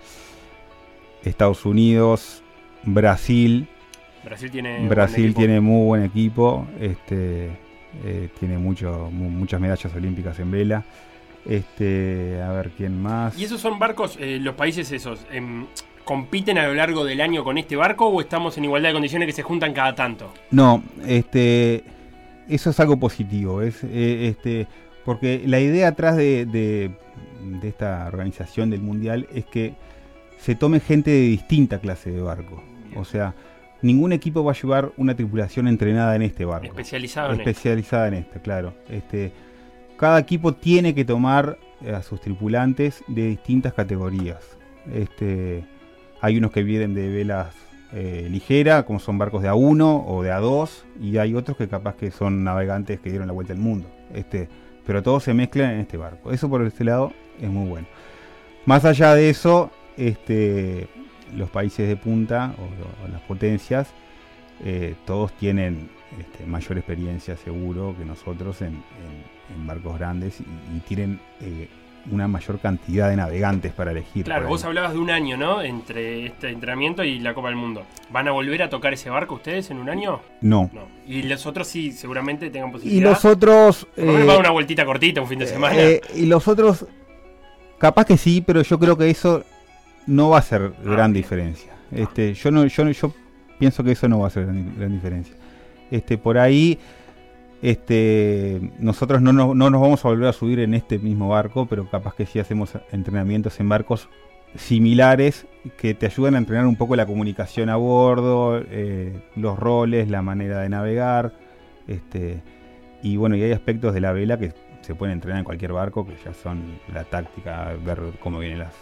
Estados 1.24 1.66
Unidos, 1.66 2.44
Brasil. 2.84 3.68
Brasil 4.24 4.52
tiene... 4.52 4.78
buen 4.78 4.90
Brasil 4.90 5.26
equipo. 5.26 5.40
tiene 5.40 5.60
muy 5.62 5.86
buen 5.86 6.04
equipo, 6.04 6.68
este, 6.80 7.50
eh, 8.06 8.30
tiene 8.40 8.58
mucho, 8.58 9.10
mu- 9.12 9.30
muchas 9.30 9.60
medallas 9.60 9.94
olímpicas 9.94 10.40
en 10.40 10.52
vela. 10.52 10.84
Este, 11.46 12.42
a 12.42 12.52
ver 12.54 12.70
quién 12.78 13.02
más. 13.02 13.38
¿Y 13.38 13.44
esos 13.44 13.60
son 13.60 13.78
barcos, 13.78 14.18
eh, 14.20 14.40
los 14.42 14.56
países 14.56 14.90
esos, 14.94 15.26
em, 15.30 15.66
compiten 16.06 16.58
a 16.58 16.68
lo 16.68 16.74
largo 16.74 17.04
del 17.04 17.20
año 17.20 17.44
con 17.44 17.58
este 17.58 17.76
barco 17.76 18.08
o 18.08 18.22
estamos 18.22 18.58
en 18.58 18.64
igualdad 18.64 18.90
de 18.90 18.94
condiciones 18.94 19.26
que 19.26 19.34
se 19.34 19.44
juntan 19.44 19.74
cada 19.74 19.94
tanto? 19.94 20.34
No, 20.52 20.82
este, 21.06 21.84
eso 22.48 22.70
es 22.70 22.80
algo 22.80 22.96
positivo. 22.98 23.62
Es, 23.62 23.84
este, 23.84 24.68
Porque 25.06 25.44
la 25.46 25.60
idea 25.60 25.90
atrás 25.90 26.16
de, 26.18 26.46
de- 26.46 26.92
de 27.60 27.68
esta 27.68 28.06
organización 28.08 28.70
del 28.70 28.82
Mundial 28.82 29.28
es 29.34 29.46
que 29.46 29.74
se 30.40 30.56
tome 30.56 30.80
gente 30.80 31.12
de 31.12 31.22
distinta 31.22 31.80
clase 31.80 32.10
de 32.12 32.22
barco. 32.22 32.64
O 32.96 33.04
sea, 33.06 33.34
ningún 33.82 34.14
equipo 34.14 34.44
va 34.44 34.54
a 34.54 34.56
llevar 34.56 34.92
una 34.98 35.16
tripulación 35.16 35.68
entrenada 35.68 36.16
en 36.16 36.22
este 36.22 36.46
barco. 36.46 36.68
Especializado 36.68 37.34
en 37.34 37.40
especializada 37.42 38.08
en 38.08 38.14
este, 38.16 38.40
claro. 38.40 38.74
Este, 38.90 39.34
cada 39.98 40.20
equipo 40.20 40.54
tiene 40.54 40.96
que 40.96 41.04
tomar 41.06 41.58
eh, 41.86 41.92
a 41.92 42.02
sus 42.02 42.22
tripulantes 42.22 43.04
de 43.08 43.28
distintas 43.28 43.74
categorías. 43.74 44.58
Este, 44.94 45.66
hay 46.22 46.38
unos 46.38 46.52
que 46.52 46.64
vienen 46.64 46.94
de 46.94 47.10
velas 47.10 47.48
eh, 47.94 48.28
ligera, 48.32 48.84
como 48.86 49.00
son 49.00 49.18
barcos 49.18 49.42
de 49.44 49.50
A1 49.50 50.04
o 50.08 50.24
de 50.24 50.32
A2, 50.32 50.70
y 51.02 51.18
hay 51.18 51.36
otros 51.36 51.58
que 51.58 51.68
capaz 51.68 51.96
que 51.96 52.10
son 52.12 52.44
navegantes 52.44 53.00
que 53.02 53.10
dieron 53.10 53.28
la 53.28 53.34
vuelta 53.34 53.54
al 53.54 53.60
mundo. 53.60 53.90
Este, 54.14 54.48
pero 54.86 55.02
todos 55.04 55.24
se 55.24 55.34
mezclan 55.34 55.72
en 55.72 55.80
este 55.82 55.98
barco. 55.98 56.32
Eso 56.32 56.50
por 56.50 56.62
este 56.66 56.84
lado 56.84 57.12
es 57.42 57.50
muy 57.50 57.68
bueno. 57.70 57.88
Más 58.66 58.86
allá 58.86 59.14
de 59.16 59.30
eso, 59.30 59.72
este, 59.98 60.88
los 61.36 61.50
países 61.50 61.88
de 61.88 61.96
punta 61.98 62.54
o, 62.58 63.08
las 63.12 63.22
potencias, 63.22 63.90
eh, 64.64 64.96
todos 65.06 65.34
tienen 65.34 65.90
este, 66.20 66.46
mayor 66.46 66.78
experiencia 66.78 67.36
seguro 67.38 67.96
que 67.98 68.06
nosotros 68.06 68.62
en, 68.62 68.68
en- 68.76 69.68
barcos 69.68 69.98
grandes 70.00 70.40
y, 70.40 70.44
y 70.78 70.80
tienen 70.88 71.20
eh, 71.42 71.68
una 72.12 72.28
mayor 72.28 72.60
cantidad 72.60 73.10
de 73.10 73.16
navegantes 73.16 73.72
para 73.72 73.92
elegir. 73.92 74.26
Claro, 74.26 74.48
vos 74.48 74.64
hablabas 74.66 74.94
de 74.94 75.00
un 75.00 75.10
año, 75.10 75.38
¿no? 75.38 75.62
Entre 75.62 76.26
este 76.26 76.50
entrenamiento 76.50 77.04
y 77.04 77.20
la 77.20 77.34
Copa 77.34 77.48
del 77.48 77.56
Mundo. 77.56 77.84
¿Van 78.12 78.28
a 78.28 78.32
volver 78.32 78.62
a 78.64 78.70
tocar 78.70 78.94
ese 78.94 79.10
barco 79.10 79.36
ustedes 79.36 79.72
en 79.72 79.78
un 79.78 79.90
año? 79.90 80.20
No. 80.42 80.70
No. 80.74 80.88
Y 81.08 81.24
los 81.24 81.46
otros 81.46 81.68
sí, 81.68 81.92
seguramente 81.92 82.50
tengan 82.50 82.72
posibilidad. 82.72 83.02
Y 83.02 83.04
los 83.14 83.24
otros... 83.26 83.88
Eh, 83.96 84.06
va 84.06 84.22
a 84.22 84.26
dar 84.26 84.40
una 84.40 84.52
vueltita 84.52 84.86
cortita 84.86 85.22
un 85.22 85.28
fin 85.28 85.40
de 85.40 85.48
semana. 85.48 85.76
eh, 85.80 86.02
y 86.16 86.26
los 86.26 86.48
otros, 86.48 86.86
capaz 87.78 88.06
que 88.06 88.18
sí, 88.18 88.44
pero 88.46 88.62
yo 88.62 88.78
creo 88.80 88.98
que 88.98 89.10
eso 89.10 89.44
no 90.08 90.30
va 90.30 90.40
a 90.40 90.42
ser 90.42 90.74
gran 90.84 91.14
bien. 91.14 91.24
diferencia. 91.24 91.72
Este, 91.92 92.34
yo 92.34 92.52
no, 92.52 92.66
yo 92.66 92.84
no- 92.86 92.92
yo 92.92 93.14
pienso 93.60 93.84
que 93.84 93.92
eso 93.92 94.08
no 94.10 94.20
va 94.20 94.28
a 94.28 94.32
ser 94.32 94.46
gran, 94.46 94.76
gran 94.78 94.92
diferencia. 94.92 95.36
Este, 95.92 96.18
por 96.18 96.38
ahí, 96.38 96.78
este, 97.64 98.60
nosotros 98.78 99.22
no 99.22 99.34
nos, 99.34 99.56
no 99.56 99.70
nos 99.72 99.82
vamos 99.82 100.04
a 100.06 100.10
volver 100.10 100.28
a 100.28 100.34
subir 100.34 100.60
en 100.60 100.74
este 100.74 101.00
mismo 101.00 101.30
barco, 101.30 101.66
pero 101.66 101.90
capaz 101.90 102.14
que 102.14 102.26
sí 102.26 102.38
hacemos 102.38 102.74
entrenamientos 102.92 103.60
en 103.60 103.70
barcos 103.70 104.10
similares 104.56 105.48
que 105.78 105.94
te 105.96 106.06
ayudan 106.06 106.36
a 106.36 106.38
entrenar 106.38 106.68
un 106.68 106.76
poco 106.76 106.96
la 106.96 107.06
comunicación 107.08 107.70
a 107.70 107.76
bordo, 107.78 108.62
eh, 108.70 109.20
los 109.36 109.58
roles, 109.58 110.10
la 110.10 110.22
manera 110.22 110.60
de 110.60 110.70
navegar, 110.70 111.34
este, 111.88 112.44
y 113.02 113.18
bueno, 113.18 113.36
y 113.36 113.42
hay 113.44 113.52
aspectos 113.52 113.94
de 113.94 114.02
la 114.02 114.12
vela 114.12 114.38
que 114.38 114.54
se 114.82 114.94
pueden 114.94 115.14
entrenar 115.14 115.40
en 115.40 115.46
cualquier 115.46 115.72
barco, 115.74 116.06
que 116.06 116.14
ya 116.24 116.34
son 116.34 116.80
la 116.94 117.04
táctica, 117.06 117.74
ver 117.84 118.00
cómo 118.22 118.40
viene 118.40 118.58
las- 118.58 118.76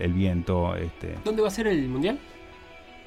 el 0.00 0.12
viento. 0.12 0.74
Este. 0.76 1.14
¿Dónde 1.24 1.42
va 1.42 1.48
a 1.48 1.50
ser 1.50 1.66
el 1.66 1.88
mundial? 1.88 2.18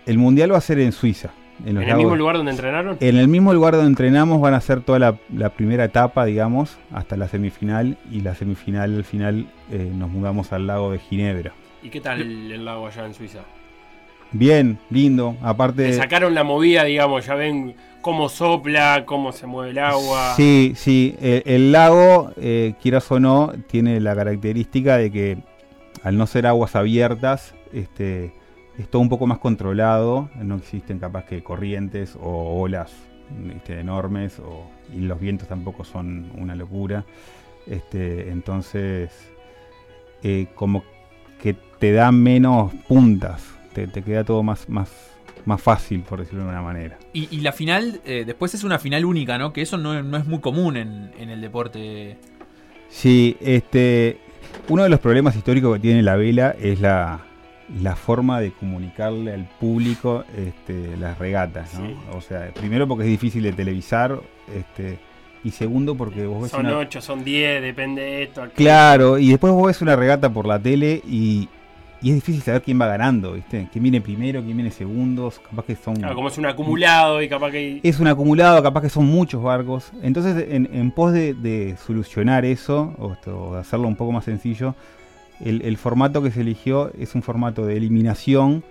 El 0.05 0.17
mundial 0.17 0.51
va 0.53 0.57
a 0.57 0.61
ser 0.61 0.79
en 0.79 0.91
Suiza. 0.91 1.31
En, 1.61 1.69
¿En 1.69 1.75
los 1.75 1.83
el 1.83 1.89
lagos- 1.89 2.03
mismo 2.03 2.15
lugar 2.17 2.35
donde 2.37 2.51
entrenaron? 2.51 2.97
en 2.99 3.17
el 3.17 3.27
mismo 3.27 3.53
lugar 3.53 3.73
donde 3.75 3.87
entrenamos 3.89 4.41
van 4.41 4.53
a 4.53 4.61
ser 4.61 4.81
toda 4.81 4.99
la, 4.99 5.15
la 5.33 5.49
primera 5.51 5.85
etapa, 5.85 6.25
digamos, 6.25 6.77
hasta 6.91 7.15
la 7.17 7.27
semifinal. 7.27 7.97
Y 8.11 8.21
la 8.21 8.35
semifinal, 8.35 8.95
al 8.95 9.03
final, 9.05 9.47
eh, 9.71 9.89
nos 9.95 10.09
mudamos 10.09 10.51
al 10.51 10.67
lago 10.67 10.91
de 10.91 10.99
Ginebra. 10.99 11.53
¿Y 11.81 11.89
qué 11.89 12.01
tal 12.01 12.21
el, 12.21 12.51
el 12.51 12.65
lago 12.65 12.87
allá 12.87 13.05
en 13.05 13.13
Suiza? 13.13 13.39
Bien, 14.31 14.77
lindo. 14.89 15.37
Aparte. 15.41 15.83
Le 15.87 15.93
sacaron 15.93 16.33
la 16.35 16.43
movida, 16.43 16.83
digamos, 16.83 17.25
ya 17.25 17.35
ven 17.35 17.75
cómo 18.01 18.27
sopla, 18.27 19.03
cómo 19.05 19.31
se 19.31 19.47
mueve 19.47 19.71
el 19.71 19.79
agua. 19.79 20.33
Sí, 20.35 20.73
sí. 20.75 21.15
El, 21.21 21.43
el 21.45 21.71
lago, 21.71 22.31
eh, 22.37 22.73
quieras 22.81 23.09
o 23.11 23.19
no, 23.19 23.53
tiene 23.67 23.99
la 24.01 24.13
característica 24.15 24.97
de 24.97 25.11
que 25.11 25.37
al 26.03 26.17
no 26.17 26.27
ser 26.27 26.47
aguas 26.47 26.75
abiertas, 26.75 27.55
este, 27.71 28.33
es 28.77 28.87
todo 28.89 29.01
un 29.01 29.09
poco 29.09 29.27
más 29.27 29.39
controlado. 29.39 30.29
No 30.35 30.55
existen 30.55 30.99
capaz 30.99 31.25
que 31.25 31.43
corrientes 31.43 32.17
o 32.19 32.61
olas 32.61 32.93
este, 33.55 33.79
enormes 33.79 34.39
o, 34.39 34.69
y 34.93 34.99
los 34.99 35.19
vientos 35.19 35.47
tampoco 35.47 35.83
son 35.83 36.31
una 36.37 36.55
locura. 36.55 37.05
Este, 37.67 38.29
entonces, 38.29 39.11
eh, 40.23 40.47
como 40.55 40.83
que 41.41 41.53
te 41.53 41.91
da 41.91 42.11
menos 42.11 42.73
puntas. 42.87 43.43
Te, 43.73 43.87
te 43.87 44.01
queda 44.03 44.23
todo 44.23 44.43
más, 44.43 44.69
más, 44.69 44.89
más 45.45 45.61
fácil, 45.61 46.01
por 46.01 46.19
decirlo 46.19 46.43
de 46.43 46.49
una 46.49 46.61
manera. 46.61 46.97
Y, 47.13 47.27
y 47.35 47.41
la 47.41 47.51
final, 47.51 47.99
eh, 48.05 48.23
después 48.25 48.53
es 48.53 48.63
una 48.63 48.79
final 48.79 49.03
única, 49.03 49.37
¿no? 49.37 49.51
Que 49.51 49.61
eso 49.61 49.77
no, 49.77 50.01
no 50.01 50.17
es 50.17 50.25
muy 50.25 50.39
común 50.39 50.77
en, 50.77 51.11
en 51.19 51.29
el 51.29 51.41
deporte. 51.41 52.17
Sí, 52.87 53.35
este, 53.41 54.19
uno 54.69 54.83
de 54.83 54.89
los 54.89 54.99
problemas 54.99 55.35
históricos 55.35 55.75
que 55.75 55.81
tiene 55.81 56.03
la 56.03 56.15
vela 56.15 56.55
es 56.57 56.79
la, 56.79 57.25
la 57.81 57.95
forma 57.95 58.39
de 58.39 58.51
comunicarle 58.51 59.33
al 59.33 59.45
público 59.59 60.23
este, 60.37 60.95
las 60.97 61.17
regatas, 61.17 61.73
¿no? 61.79 61.87
Sí. 61.87 61.95
O 62.13 62.21
sea, 62.21 62.51
primero 62.53 62.87
porque 62.87 63.03
es 63.05 63.09
difícil 63.09 63.43
de 63.43 63.53
televisar, 63.53 64.19
este, 64.55 64.99
y 65.43 65.51
segundo 65.51 65.95
porque 65.95 66.25
vos 66.25 66.43
ves 66.43 66.51
Son 66.51 66.65
una... 66.65 66.77
8, 66.77 67.01
son 67.01 67.23
10, 67.23 67.61
depende 67.61 68.01
de 68.01 68.23
esto. 68.23 68.41
aquello. 68.43 68.55
Claro, 68.55 69.17
y 69.17 69.29
después 69.29 69.51
vos 69.53 69.67
ves 69.67 69.81
una 69.81 69.95
regata 69.95 70.29
por 70.31 70.45
la 70.45 70.59
tele 70.59 71.01
y, 71.07 71.49
y 72.01 72.09
es 72.09 72.15
difícil 72.15 72.43
saber 72.43 72.61
quién 72.61 72.79
va 72.79 72.85
ganando, 72.87 73.33
¿viste? 73.33 73.67
¿Quién 73.71 73.83
viene 73.83 73.99
primero, 73.99 74.43
quién 74.43 74.57
viene 74.57 74.69
segundos? 74.69 75.39
Capaz 75.39 75.65
que 75.65 75.75
son... 75.75 75.95
Claro, 75.95 76.13
como 76.13 76.27
es 76.27 76.37
un 76.37 76.45
acumulado 76.45 77.21
y 77.21 77.27
capaz 77.27 77.49
que. 77.51 77.79
Es 77.81 77.99
un 77.99 78.07
acumulado, 78.07 78.61
capaz 78.61 78.81
que 78.81 78.89
son 78.89 79.05
muchos 79.05 79.41
barcos. 79.41 79.91
Entonces, 80.03 80.49
en, 80.49 80.69
en 80.71 80.91
pos 80.91 81.13
de, 81.13 81.33
de 81.33 81.77
solucionar 81.83 82.45
eso, 82.45 82.93
o 82.99 83.15
de 83.53 83.59
hacerlo 83.59 83.87
un 83.87 83.95
poco 83.95 84.11
más 84.11 84.25
sencillo, 84.25 84.75
el, 85.43 85.61
el 85.63 85.77
formato 85.77 86.21
que 86.21 86.31
se 86.31 86.41
eligió 86.41 86.91
es 86.99 87.15
un 87.15 87.21
formato 87.21 87.65
de 87.65 87.77
eliminación 87.77 88.63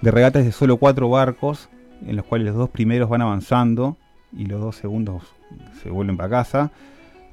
de 0.00 0.10
regatas 0.10 0.44
de 0.44 0.52
solo 0.52 0.76
cuatro 0.76 1.08
barcos, 1.08 1.68
en 2.06 2.16
los 2.16 2.24
cuales 2.24 2.46
los 2.48 2.56
dos 2.56 2.70
primeros 2.70 3.08
van 3.08 3.22
avanzando 3.22 3.96
y 4.36 4.46
los 4.46 4.60
dos 4.60 4.76
segundos 4.76 5.22
se 5.82 5.90
vuelven 5.90 6.16
para 6.16 6.28
casa. 6.30 6.70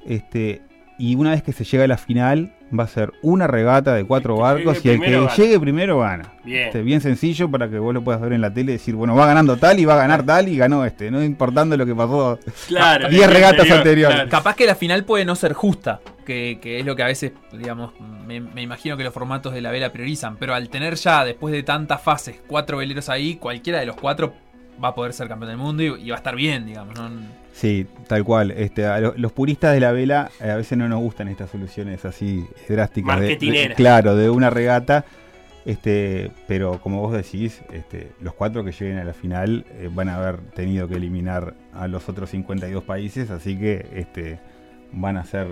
Este, 0.04 0.62
y 0.98 1.14
una 1.14 1.30
vez 1.30 1.42
que 1.42 1.52
se 1.52 1.64
llega 1.64 1.84
a 1.84 1.88
la 1.88 1.98
final, 1.98 2.54
va 2.76 2.84
a 2.84 2.88
ser 2.88 3.12
una 3.22 3.46
regata 3.46 3.94
de 3.94 4.04
cuatro 4.04 4.34
El 4.36 4.40
barcos 4.40 4.84
y 4.84 4.88
el 4.88 5.00
que 5.00 5.10
gana. 5.12 5.34
llegue 5.36 5.60
primero 5.60 6.00
gana. 6.00 6.32
Bien. 6.44 6.66
Este, 6.66 6.82
bien 6.82 7.00
sencillo 7.00 7.50
para 7.50 7.68
que 7.68 7.78
vos 7.78 7.92
lo 7.94 8.02
puedas 8.02 8.20
ver 8.20 8.32
en 8.32 8.40
la 8.40 8.52
tele 8.52 8.72
y 8.72 8.76
decir, 8.76 8.94
bueno, 8.94 9.14
va 9.14 9.26
ganando 9.26 9.56
tal 9.58 9.78
y 9.78 9.84
va 9.84 9.94
a 9.94 9.98
ganar 9.98 10.24
tal 10.24 10.48
y 10.48 10.56
ganó 10.56 10.84
este, 10.84 11.10
no 11.10 11.22
importando 11.22 11.76
lo 11.76 11.86
que 11.86 11.94
pasó. 11.94 12.38
Claro. 12.66 13.08
10 13.08 13.22
el 13.22 13.30
regatas 13.30 13.60
anterior, 13.60 13.78
anteriores. 13.78 14.14
claro. 14.16 14.30
Capaz 14.30 14.56
que 14.56 14.66
la 14.66 14.74
final 14.74 15.04
puede 15.04 15.24
no 15.24 15.36
ser 15.36 15.52
justa, 15.52 16.00
que, 16.26 16.58
que 16.60 16.78
es 16.80 16.84
lo 16.84 16.94
que 16.96 17.02
a 17.02 17.06
veces, 17.06 17.32
digamos, 17.52 17.92
me, 18.26 18.40
me 18.40 18.60
imagino 18.60 18.96
que 18.98 19.04
los 19.04 19.14
formatos 19.14 19.54
de 19.54 19.62
la 19.62 19.70
vela 19.70 19.90
priorizan, 19.92 20.36
pero 20.36 20.54
al 20.54 20.68
tener 20.68 20.96
ya, 20.96 21.24
después 21.24 21.52
de 21.54 21.62
tantas 21.62 22.02
fases, 22.02 22.42
cuatro 22.46 22.76
veleros 22.78 23.08
ahí, 23.08 23.36
cualquiera 23.36 23.80
de 23.80 23.86
los 23.86 23.96
cuatro 23.96 24.34
va 24.82 24.88
a 24.88 24.94
poder 24.94 25.14
ser 25.14 25.28
campeón 25.28 25.48
del 25.48 25.56
mundo 25.58 25.82
y, 25.82 25.86
y 26.02 26.10
va 26.10 26.16
a 26.16 26.18
estar 26.18 26.36
bien, 26.36 26.66
digamos. 26.66 26.94
¿no? 26.98 27.08
Sí, 27.54 27.86
tal 28.08 28.24
cual. 28.24 28.50
Este, 28.50 28.84
a 28.84 29.00
lo- 29.00 29.14
los 29.16 29.32
puristas 29.32 29.72
de 29.72 29.80
la 29.80 29.92
vela 29.92 30.30
eh, 30.40 30.50
a 30.50 30.56
veces 30.56 30.76
no 30.76 30.86
nos 30.88 31.00
gustan 31.00 31.28
estas 31.28 31.48
soluciones 31.50 32.04
así 32.04 32.44
drásticas. 32.68 33.08
de- 33.20 33.36
claro, 33.76 34.14
de 34.16 34.28
una 34.28 34.50
regata. 34.50 35.06
Este, 35.64 36.30
pero 36.46 36.80
como 36.80 37.00
vos 37.00 37.12
decís, 37.12 37.60
este, 37.72 38.12
los 38.20 38.34
cuatro 38.34 38.62
que 38.64 38.70
lleguen 38.70 38.98
a 38.98 39.04
la 39.04 39.12
final 39.14 39.64
eh, 39.70 39.88
van 39.92 40.08
a 40.08 40.16
haber 40.16 40.36
tenido 40.52 40.86
que 40.86 40.94
eliminar 40.94 41.54
a 41.74 41.88
los 41.88 42.08
otros 42.08 42.30
52 42.30 42.84
países, 42.84 43.30
así 43.30 43.58
que 43.58 43.84
este, 43.94 44.38
van 44.92 45.16
a 45.16 45.24
ser, 45.24 45.48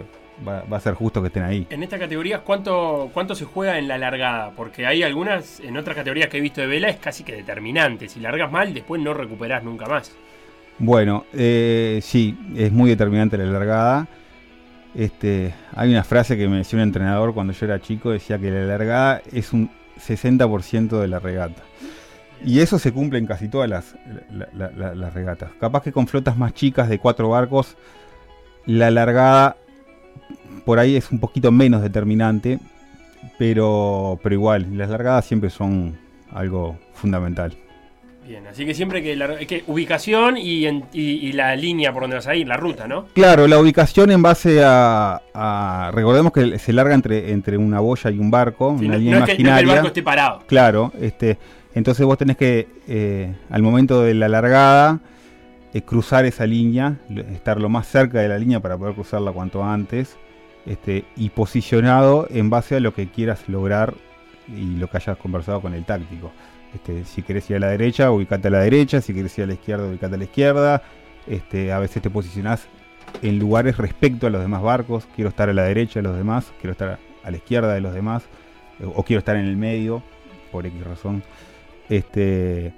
va, 0.46 0.62
va 0.70 0.76
a 0.76 0.80
ser 0.80 0.94
justo 0.94 1.20
que 1.20 1.28
estén 1.28 1.42
ahí. 1.44 1.66
En 1.70 1.82
esta 1.82 1.98
categoría, 1.98 2.40
¿cuánto, 2.40 3.10
¿cuánto 3.12 3.34
se 3.34 3.44
juega 3.44 3.78
en 3.78 3.88
la 3.88 3.98
largada? 3.98 4.50
Porque 4.56 4.86
hay 4.86 5.02
algunas, 5.02 5.60
en 5.60 5.76
otras 5.76 5.96
categorías 5.96 6.28
que 6.28 6.38
he 6.38 6.40
visto 6.40 6.60
de 6.60 6.66
vela, 6.66 6.88
es 6.88 6.96
casi 6.96 7.24
que 7.24 7.34
determinante. 7.34 8.08
Si 8.08 8.20
largas 8.20 8.50
mal, 8.50 8.72
después 8.74 9.00
no 9.02 9.14
recuperás 9.14 9.62
nunca 9.64 9.86
más. 9.86 10.12
Bueno, 10.78 11.24
eh, 11.32 12.00
sí, 12.02 12.36
es 12.56 12.72
muy 12.72 12.90
determinante 12.90 13.36
la 13.38 13.44
largada. 13.44 14.08
Este, 14.94 15.52
hay 15.74 15.90
una 15.90 16.04
frase 16.04 16.36
que 16.36 16.48
me 16.48 16.58
decía 16.58 16.76
un 16.78 16.82
entrenador 16.84 17.34
cuando 17.34 17.52
yo 17.52 17.66
era 17.66 17.80
chico, 17.80 18.10
decía 18.10 18.38
que 18.38 18.50
la 18.50 18.64
largada 18.64 19.22
es 19.32 19.52
un 19.52 19.70
60% 19.98 21.00
de 21.00 21.08
la 21.08 21.18
regata. 21.18 21.62
Y 22.44 22.60
eso 22.60 22.78
se 22.78 22.92
cumple 22.92 23.18
en 23.18 23.26
casi 23.26 23.48
todas 23.48 23.70
las, 23.70 23.94
la- 24.30 24.48
la- 24.52 24.70
la- 24.76 24.94
las 24.94 25.14
regatas. 25.14 25.50
Capaz 25.58 25.82
que 25.82 25.92
con 25.92 26.06
flotas 26.06 26.36
más 26.36 26.52
chicas 26.54 26.88
de 26.88 26.98
cuatro 26.98 27.28
barcos, 27.30 27.76
la 28.66 28.90
largada 28.90 29.56
por 30.64 30.78
ahí 30.78 30.96
es 30.96 31.10
un 31.10 31.18
poquito 31.20 31.50
menos 31.52 31.82
determinante, 31.82 32.58
pero, 33.38 34.18
pero 34.22 34.34
igual, 34.34 34.66
las 34.76 34.90
largadas 34.90 35.24
siempre 35.24 35.50
son 35.50 35.96
algo 36.32 36.78
fundamental. 36.94 37.54
Bien, 38.26 38.46
así 38.46 38.64
que 38.64 38.72
siempre 38.72 39.02
que, 39.02 39.12
es 39.40 39.46
que 39.46 39.64
ubicación 39.66 40.38
y, 40.38 40.64
en- 40.64 40.84
y- 40.94 41.28
y 41.28 41.32
la 41.32 41.54
línea 41.56 41.92
por 41.92 42.02
donde 42.04 42.16
vas 42.16 42.26
a 42.26 42.34
ir, 42.34 42.48
la 42.48 42.56
ruta, 42.56 42.88
¿no? 42.88 43.04
Claro, 43.12 43.46
la 43.46 43.58
ubicación 43.58 44.10
en 44.10 44.22
base 44.22 44.62
a, 44.64 45.20
a- 45.34 45.90
recordemos 45.92 46.32
que 46.32 46.58
se 46.58 46.72
larga 46.72 46.94
entre, 46.94 47.32
entre 47.32 47.58
una 47.58 47.80
boya 47.80 48.10
y 48.10 48.18
un 48.18 48.30
barco, 48.30 48.76
Sí, 48.78 48.86
una 48.86 48.94
no, 48.94 48.98
línea 49.00 49.18
no 49.18 49.24
es 49.26 49.30
que, 49.30 49.32
no 49.32 49.36
es 49.36 49.36
que 49.36 49.42
el 49.42 49.46
imaginaria. 49.48 49.74
barco 49.74 49.86
esté 49.88 50.02
parado. 50.02 50.42
Claro, 50.46 50.92
este, 50.98 51.36
entonces 51.74 52.06
vos 52.06 52.16
tenés 52.16 52.38
que, 52.38 52.66
eh, 52.88 53.34
al 53.50 53.60
momento 53.62 54.00
de 54.02 54.14
la 54.14 54.28
largada, 54.30 55.00
eh, 55.74 55.82
cruzar 55.82 56.24
esa 56.24 56.46
línea, 56.46 56.96
estar 57.34 57.60
lo 57.60 57.68
más 57.68 57.86
cerca 57.88 58.20
de 58.20 58.28
la 58.28 58.38
línea 58.38 58.58
para 58.60 58.78
poder 58.78 58.94
cruzarla 58.94 59.32
cuanto 59.32 59.62
antes. 59.62 60.16
Este, 60.66 61.04
y 61.16 61.30
posicionado 61.30 62.26
en 62.30 62.50
base 62.50 62.76
a 62.76 62.80
lo 62.80 62.94
que 62.94 63.08
quieras 63.08 63.48
lograr 63.48 63.94
y 64.48 64.76
lo 64.76 64.88
que 64.88 64.96
hayas 64.96 65.16
conversado 65.16 65.60
con 65.60 65.74
el 65.74 65.84
táctico. 65.84 66.32
Este, 66.74 67.04
si 67.04 67.22
querés 67.22 67.48
ir 67.50 67.56
a 67.56 67.60
la 67.60 67.68
derecha, 67.68 68.10
ubicate 68.10 68.48
a 68.48 68.50
la 68.50 68.60
derecha, 68.60 69.00
si 69.00 69.14
querés 69.14 69.36
ir 69.38 69.44
a 69.44 69.46
la 69.46 69.54
izquierda, 69.54 69.86
ubicate 69.86 70.14
a 70.14 70.18
la 70.18 70.24
izquierda. 70.24 70.82
Este, 71.26 71.72
a 71.72 71.78
veces 71.78 72.02
te 72.02 72.10
posicionás 72.10 72.66
en 73.22 73.38
lugares 73.38 73.78
respecto 73.78 74.26
a 74.26 74.30
los 74.30 74.40
demás 74.40 74.62
barcos. 74.62 75.06
Quiero 75.14 75.30
estar 75.30 75.48
a 75.48 75.52
la 75.52 75.62
derecha 75.62 76.00
de 76.00 76.02
los 76.02 76.16
demás, 76.16 76.52
quiero 76.60 76.72
estar 76.72 76.98
a 77.22 77.30
la 77.30 77.36
izquierda 77.36 77.72
de 77.72 77.80
los 77.80 77.94
demás, 77.94 78.24
o 78.94 79.02
quiero 79.04 79.18
estar 79.18 79.36
en 79.36 79.46
el 79.46 79.56
medio, 79.56 80.02
por 80.50 80.66
X 80.66 80.84
razón. 80.84 81.22
Este, 81.88 82.72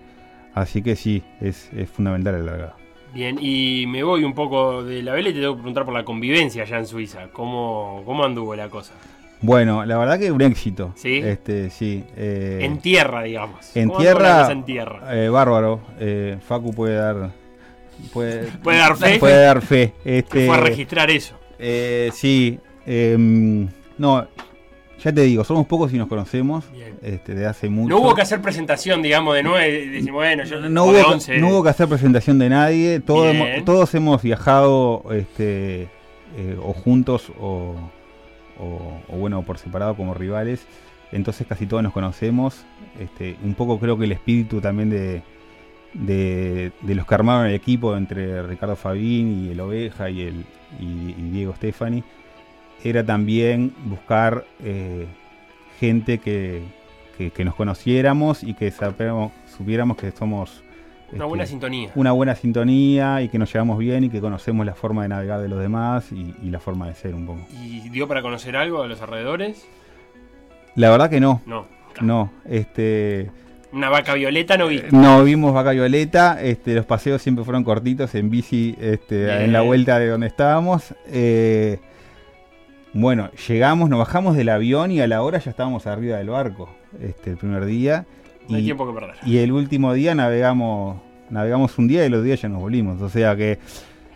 así 0.54 0.82
que 0.82 0.96
sí, 0.96 1.22
es, 1.40 1.70
fundamental 1.92 2.42
verdad. 2.42 2.74
Bien, 3.16 3.38
y 3.40 3.86
me 3.88 4.02
voy 4.02 4.24
un 4.24 4.34
poco 4.34 4.84
de 4.84 5.02
la 5.02 5.14
vela 5.14 5.30
y 5.30 5.32
te 5.32 5.40
tengo 5.40 5.54
que 5.54 5.62
preguntar 5.62 5.86
por 5.86 5.94
la 5.94 6.04
convivencia 6.04 6.64
allá 6.64 6.76
en 6.76 6.86
Suiza. 6.86 7.28
¿Cómo, 7.32 8.02
cómo 8.04 8.22
anduvo 8.26 8.54
la 8.54 8.68
cosa? 8.68 8.92
Bueno, 9.40 9.86
la 9.86 9.96
verdad 9.96 10.18
que 10.18 10.30
un 10.30 10.42
éxito. 10.42 10.92
¿Sí? 10.96 11.20
Este, 11.24 11.70
sí. 11.70 12.04
eh, 12.14 12.58
en 12.60 12.78
tierra, 12.78 13.22
digamos. 13.22 13.74
en 13.74 13.88
¿Cómo 13.88 14.00
anduvo 14.00 14.18
la 14.20 14.28
tierra, 14.46 14.52
en 14.52 14.64
tierra? 14.66 15.00
eh, 15.24 15.28
bárbaro. 15.30 15.80
Eh, 15.98 16.36
Facu 16.46 16.74
puede 16.74 16.96
dar. 16.96 17.30
Puede, 18.12 18.48
¿Puede 18.62 18.78
dar 18.78 18.96
fe? 18.96 19.18
Puede 19.18 19.42
dar 19.44 19.62
fe. 19.62 19.94
Este, 20.04 20.46
fue 20.46 20.54
a 20.54 20.60
registrar 20.60 21.10
eso. 21.10 21.36
eh, 21.58 22.10
sí. 22.12 22.58
em, 22.84 23.66
no, 23.96 24.26
ya 25.06 25.12
te 25.12 25.20
digo, 25.20 25.44
somos 25.44 25.66
pocos 25.68 25.92
y 25.94 25.98
nos 25.98 26.08
conocemos. 26.08 26.64
Este, 27.00 27.34
de 27.36 27.46
hace 27.46 27.68
mucho. 27.68 27.94
No 27.94 28.00
hubo 28.00 28.14
que 28.16 28.22
hacer 28.22 28.42
presentación, 28.42 29.02
digamos, 29.02 29.36
de 29.36 29.44
nueve. 29.44 29.70
de- 29.70 29.86
decir, 29.86 30.10
bueno, 30.10 30.42
yo. 30.42 30.58
no, 30.68 30.90
de 30.92 31.00
hubo, 31.00 31.16
no 31.38 31.48
hubo 31.50 31.62
que 31.62 31.68
hacer 31.68 31.86
presentación 31.88 32.40
de 32.40 32.48
nadie. 32.48 32.98
Todos, 32.98 33.32
hemos, 33.32 33.64
todos 33.64 33.94
hemos 33.94 34.20
viajado 34.22 35.04
este, 35.12 35.82
eh, 36.36 36.56
o 36.60 36.72
juntos 36.72 37.30
o, 37.38 37.76
o- 38.58 39.00
o, 39.08 39.16
bueno, 39.16 39.42
por 39.42 39.58
separado 39.58 39.94
como 39.96 40.12
rivales. 40.12 40.66
Entonces 41.12 41.46
casi 41.46 41.66
todos 41.66 41.84
nos 41.84 41.92
conocemos. 41.92 42.64
Este, 42.98 43.36
un 43.44 43.54
poco 43.54 43.78
creo 43.78 43.96
que 43.96 44.06
el 44.06 44.12
espíritu 44.12 44.60
también 44.60 44.90
de, 44.90 45.22
de, 45.94 46.72
de 46.82 46.94
los 46.96 47.06
que 47.06 47.14
armaron 47.14 47.46
el 47.46 47.54
equipo 47.54 47.96
entre 47.96 48.42
Ricardo 48.42 48.74
Fabín 48.74 49.46
y 49.46 49.52
el 49.52 49.60
Oveja 49.60 50.10
y, 50.10 50.22
el, 50.22 50.44
y, 50.80 51.10
y 51.16 51.30
Diego 51.30 51.54
Stefani 51.54 52.02
era 52.84 53.04
también 53.04 53.72
buscar 53.84 54.44
eh, 54.62 55.06
gente 55.80 56.18
que, 56.18 56.62
que- 57.18 57.30
que 57.30 57.44
nos 57.44 57.54
conociéramos 57.54 58.42
y 58.42 58.54
que 58.54 58.70
supiéramos 58.70 59.96
que 59.96 60.10
somos 60.12 60.62
Una 61.08 61.12
este, 61.18 61.24
buena 61.24 61.46
sintonía. 61.46 61.90
una 61.94 62.12
buena 62.12 62.34
sintonía 62.34 63.22
y 63.22 63.28
que 63.28 63.38
nos 63.38 63.52
llevamos 63.52 63.78
bien 63.78 64.04
y 64.04 64.10
que 64.10 64.20
conocemos 64.20 64.66
la 64.66 64.74
forma 64.74 65.02
de 65.02 65.08
navegar 65.08 65.40
de 65.40 65.48
los 65.48 65.58
demás 65.60 66.10
y, 66.12 66.34
y 66.42 66.50
la 66.50 66.60
forma 66.60 66.86
de 66.88 66.94
ser 66.94 67.14
un 67.14 67.26
poco. 67.26 67.40
¿Y 67.62 67.88
dio 67.90 68.06
para 68.08 68.22
conocer 68.22 68.56
algo 68.56 68.82
de 68.82 68.88
los 68.88 69.00
alrededores? 69.02 69.66
La 70.74 70.90
verdad 70.90 71.08
que 71.08 71.20
no, 71.20 71.40
No. 71.46 71.66
no, 72.02 72.30
este, 72.44 73.30
Una 73.72 73.88
vaca 73.88 74.12
violeta 74.14 74.58
no 74.58 74.66
vi. 74.68 74.82
no 74.90 75.24
vimos 75.24 75.54
vaca 75.54 75.70
violeta, 75.70 76.42
este, 76.42 76.74
los 76.74 76.84
paseos 76.86 77.22
siempre 77.22 77.44
fueron 77.44 77.64
cortitos 77.64 78.14
en 78.14 78.28
bici, 78.30 78.76
este, 78.80 79.24
Bien. 79.24 79.40
en 79.42 79.52
la 79.52 79.62
vuelta 79.62 79.98
de 79.98 80.08
donde 80.08 80.26
estábamos. 80.26 80.94
eh, 81.08 81.78
bueno, 83.00 83.30
llegamos, 83.48 83.88
nos 83.90 83.98
bajamos 83.98 84.36
del 84.36 84.48
avión 84.48 84.90
y 84.90 85.00
a 85.00 85.06
la 85.06 85.22
hora 85.22 85.38
ya 85.38 85.50
estábamos 85.50 85.86
arriba 85.86 86.16
del 86.18 86.30
barco, 86.30 86.68
este, 87.00 87.30
el 87.30 87.36
primer 87.36 87.64
día. 87.64 88.06
No 88.48 88.56
hay 88.56 88.62
y- 88.62 88.64
tiempo 88.66 88.86
que 88.86 88.92
perder. 88.98 89.16
Y 89.24 89.38
el 89.38 89.52
último 89.52 89.92
día 89.92 90.14
navegamos, 90.14 90.98
navegamos 91.30 91.76
un 91.78 91.88
día 91.88 92.04
y 92.06 92.08
los 92.08 92.22
días 92.24 92.40
ya 92.40 92.48
nos 92.48 92.60
volvimos. 92.60 93.00
O 93.02 93.08
sea 93.08 93.34
que 93.36 93.58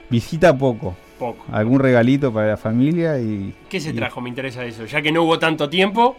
visita 0.08 0.56
poco, 0.56 0.96
Poco. 1.18 1.44
algún 1.52 1.78
regalito 1.80 2.32
para 2.32 2.48
la 2.48 2.56
familia 2.56 3.18
y. 3.18 3.54
¿Qué 3.68 3.80
se 3.80 3.90
y- 3.90 3.92
trajo? 3.94 4.20
Me 4.20 4.28
interesa 4.28 4.64
eso. 4.64 4.84
Ya 4.86 5.02
que 5.02 5.10
no 5.12 5.24
hubo 5.24 5.38
tanto 5.38 5.68
tiempo, 5.68 6.16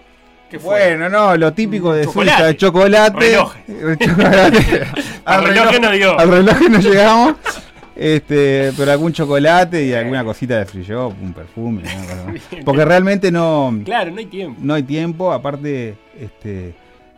¿qué 0.50 0.60
fue? 0.60 0.76
Bueno, 0.98 1.10
no, 1.10 1.36
lo 1.38 1.54
típico 1.54 1.94
de 1.94 2.06
Chocolate. 2.06 2.44
Suiza, 2.44 2.58
chocolate. 2.58 3.28
Al 5.26 5.44
reloj 5.46 5.80
no 5.82 5.92
dio. 5.92 6.20
Al 6.20 6.30
reloj 6.30 6.62
no 6.70 6.80
llegamos. 6.80 7.36
Este, 8.02 8.74
pero 8.76 8.92
algún 8.92 9.14
chocolate 9.14 9.86
y 9.86 9.94
alguna 9.94 10.24
cosita 10.24 10.58
de 10.58 10.66
free 10.66 10.84
shop, 10.84 11.14
un 11.22 11.34
perfume. 11.34 11.84
Porque 12.66 12.84
realmente 12.84 13.32
no, 13.32 13.72
Claro, 13.86 14.10
no 14.10 14.18
hay 14.18 14.26
tiempo. 14.26 14.60
no 14.64 14.74
hay 14.74 14.82
tiempo. 14.82 15.32
Aparte, 15.32 15.96
este, 16.20 16.74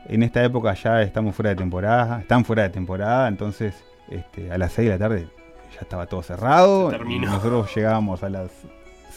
en 0.10 0.24
esta 0.24 0.44
época 0.44 0.74
ya 0.74 1.02
estamos 1.02 1.36
fuera 1.36 1.52
de 1.52 1.56
temporada, 1.56 2.20
están 2.20 2.44
fuera 2.44 2.64
de 2.64 2.70
temporada, 2.70 3.30
entonces 3.30 3.74
este, 4.10 4.52
a 4.52 4.58
las 4.58 4.74
6 4.74 4.88
de 4.90 4.94
la 4.94 5.00
tarde 5.00 5.28
ya 5.74 5.80
estaba 5.82 6.06
todo 6.06 6.22
cerrado. 6.22 6.92
Y 7.10 7.18
nosotros 7.20 7.74
llegábamos 7.74 8.22
a 8.22 8.30
las 8.30 8.52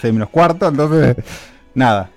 6 0.01 0.13
menos 0.15 0.29
cuarto, 0.29 0.69
entonces 0.69 1.17
nada. 1.75 2.11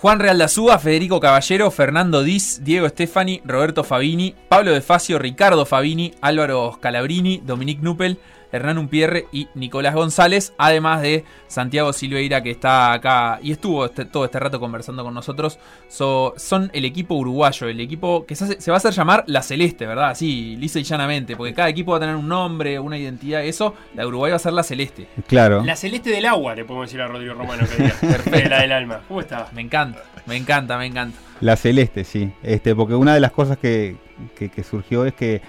Juan 0.00 0.18
Real 0.18 0.38
de 0.38 0.44
Azúa, 0.44 0.78
Federico 0.78 1.20
Caballero, 1.20 1.70
Fernando 1.70 2.22
Diz, 2.24 2.64
Diego 2.64 2.88
Stefani, 2.88 3.42
Roberto 3.44 3.84
Fabini, 3.84 4.34
Pablo 4.48 4.72
De 4.72 4.80
Facio, 4.80 5.18
Ricardo 5.18 5.66
Fabini, 5.66 6.14
Álvaro 6.22 6.72
Scalabrini, 6.74 7.42
Dominique 7.44 7.82
Nuppel, 7.82 8.18
Hernán 8.52 8.78
Umpierre 8.78 9.26
y 9.32 9.48
Nicolás 9.54 9.94
González, 9.94 10.52
además 10.58 11.02
de 11.02 11.24
Santiago 11.48 11.92
Silveira 11.92 12.42
que 12.42 12.50
está 12.50 12.92
acá 12.92 13.38
y 13.42 13.52
estuvo 13.52 13.84
este- 13.86 14.04
todo 14.04 14.24
este 14.24 14.38
rato 14.40 14.58
conversando 14.60 15.04
con 15.04 15.14
nosotros. 15.14 15.58
So- 15.88 16.34
son 16.36 16.70
el 16.72 16.84
equipo 16.84 17.14
uruguayo, 17.14 17.68
el 17.68 17.80
equipo 17.80 18.24
que 18.26 18.34
se, 18.34 18.44
hace- 18.44 18.60
se 18.60 18.70
va 18.70 18.76
a 18.76 18.78
hacer 18.78 18.92
llamar 18.92 19.24
La 19.26 19.42
Celeste, 19.42 19.86
¿verdad? 19.86 20.10
Así, 20.10 20.56
lisa 20.56 20.78
y 20.78 20.82
llanamente, 20.82 21.36
porque 21.36 21.54
cada 21.54 21.68
equipo 21.68 21.92
va 21.92 21.98
a 21.98 22.00
tener 22.00 22.16
un 22.16 22.28
nombre, 22.28 22.78
una 22.78 22.98
identidad, 22.98 23.44
eso, 23.44 23.74
la 23.94 24.02
de 24.02 24.08
Uruguay 24.08 24.30
va 24.30 24.36
a 24.36 24.40
ser 24.40 24.52
La 24.52 24.62
Celeste. 24.62 25.06
Claro. 25.26 25.62
La 25.64 25.76
celeste 25.76 26.10
del 26.10 26.26
agua, 26.26 26.54
le 26.54 26.64
podemos 26.64 26.88
decir 26.88 27.00
a 27.00 27.08
Rodrigo 27.08 27.34
Romano 27.34 27.64
que 27.68 27.82
diga. 27.82 27.94
La 28.50 28.62
del 28.62 28.72
alma. 28.72 29.00
¿Cómo 29.08 29.20
está? 29.20 29.48
Me 29.52 29.60
encanta, 29.62 30.02
me 30.26 30.36
encanta, 30.36 30.76
me 30.78 30.86
encanta. 30.86 31.16
La 31.40 31.56
celeste, 31.56 32.04
sí. 32.04 32.32
Este, 32.42 32.74
porque 32.74 32.94
una 32.94 33.14
de 33.14 33.20
las 33.20 33.30
cosas 33.32 33.58
que, 33.58 33.96
que- 34.36 34.48
que 34.50 34.62
surgió 34.64 35.04
es 35.06 35.14
que 35.14 35.40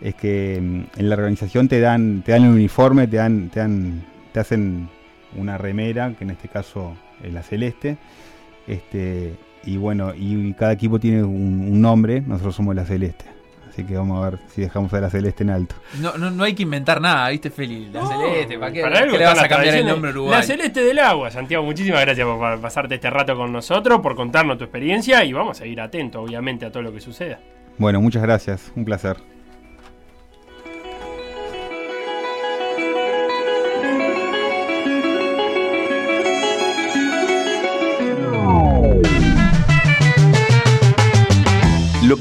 es 0.00 0.14
que 0.14 0.58
mm, 0.60 0.98
en 1.00 1.08
la 1.08 1.14
organización 1.16 1.68
te 1.68 1.80
dan, 1.80 2.22
te 2.22 2.32
dan 2.32 2.44
el 2.44 2.50
uniforme, 2.50 3.06
te 3.06 3.16
dan, 3.16 3.48
te 3.50 3.60
dan, 3.60 4.02
te 4.32 4.40
hacen 4.40 4.88
una 5.36 5.58
remera, 5.58 6.12
que 6.18 6.24
en 6.24 6.30
este 6.30 6.48
caso 6.48 6.96
es 7.22 7.32
la 7.32 7.42
celeste. 7.42 7.96
Este, 8.66 9.34
y 9.64 9.76
bueno, 9.76 10.12
y 10.16 10.52
cada 10.54 10.72
equipo 10.72 10.98
tiene 10.98 11.22
un, 11.22 11.68
un 11.70 11.80
nombre, 11.80 12.20
nosotros 12.20 12.54
somos 12.54 12.74
la 12.74 12.84
celeste. 12.84 13.24
Así 13.68 13.84
que 13.84 13.94
vamos 13.96 14.18
a 14.24 14.30
ver 14.30 14.40
si 14.48 14.62
dejamos 14.62 14.92
a 14.94 15.00
la 15.00 15.10
celeste 15.10 15.44
en 15.44 15.50
alto. 15.50 15.76
No, 16.00 16.16
no, 16.18 16.28
no 16.30 16.42
hay 16.42 16.54
que 16.54 16.64
inventar 16.64 17.00
nada, 17.00 17.28
¿viste, 17.28 17.50
Feli? 17.50 17.88
La 17.92 18.00
No, 18.00 18.08
celeste, 18.08 18.58
¿para 18.58 18.72
qué, 18.72 18.82
para 18.82 18.96
¿Qué 18.96 19.02
algo 19.04 19.16
le 19.16 19.24
vas 19.24 19.38
a 19.42 19.48
cambiar 19.48 19.74
el 19.76 19.86
nombre 19.86 20.10
Uruguay? 20.10 20.38
La 20.38 20.42
celeste 20.42 20.82
del 20.82 20.98
agua, 20.98 21.30
Santiago. 21.30 21.64
Muchísimas 21.64 22.00
gracias 22.00 22.26
por 22.26 22.40
pa- 22.40 22.56
pasarte 22.60 22.96
este 22.96 23.08
rato 23.10 23.36
con 23.36 23.52
nosotros, 23.52 24.00
por 24.00 24.16
contarnos 24.16 24.58
tu 24.58 24.64
experiencia 24.64 25.24
y 25.24 25.32
vamos 25.32 25.60
a 25.60 25.66
ir 25.66 25.80
atentos, 25.80 26.20
obviamente, 26.28 26.66
a 26.66 26.72
todo 26.72 26.82
lo 26.82 26.92
que 26.92 27.00
suceda. 27.00 27.38
Bueno, 27.78 28.00
muchas 28.00 28.22
gracias, 28.22 28.72
un 28.74 28.84
placer. 28.84 29.18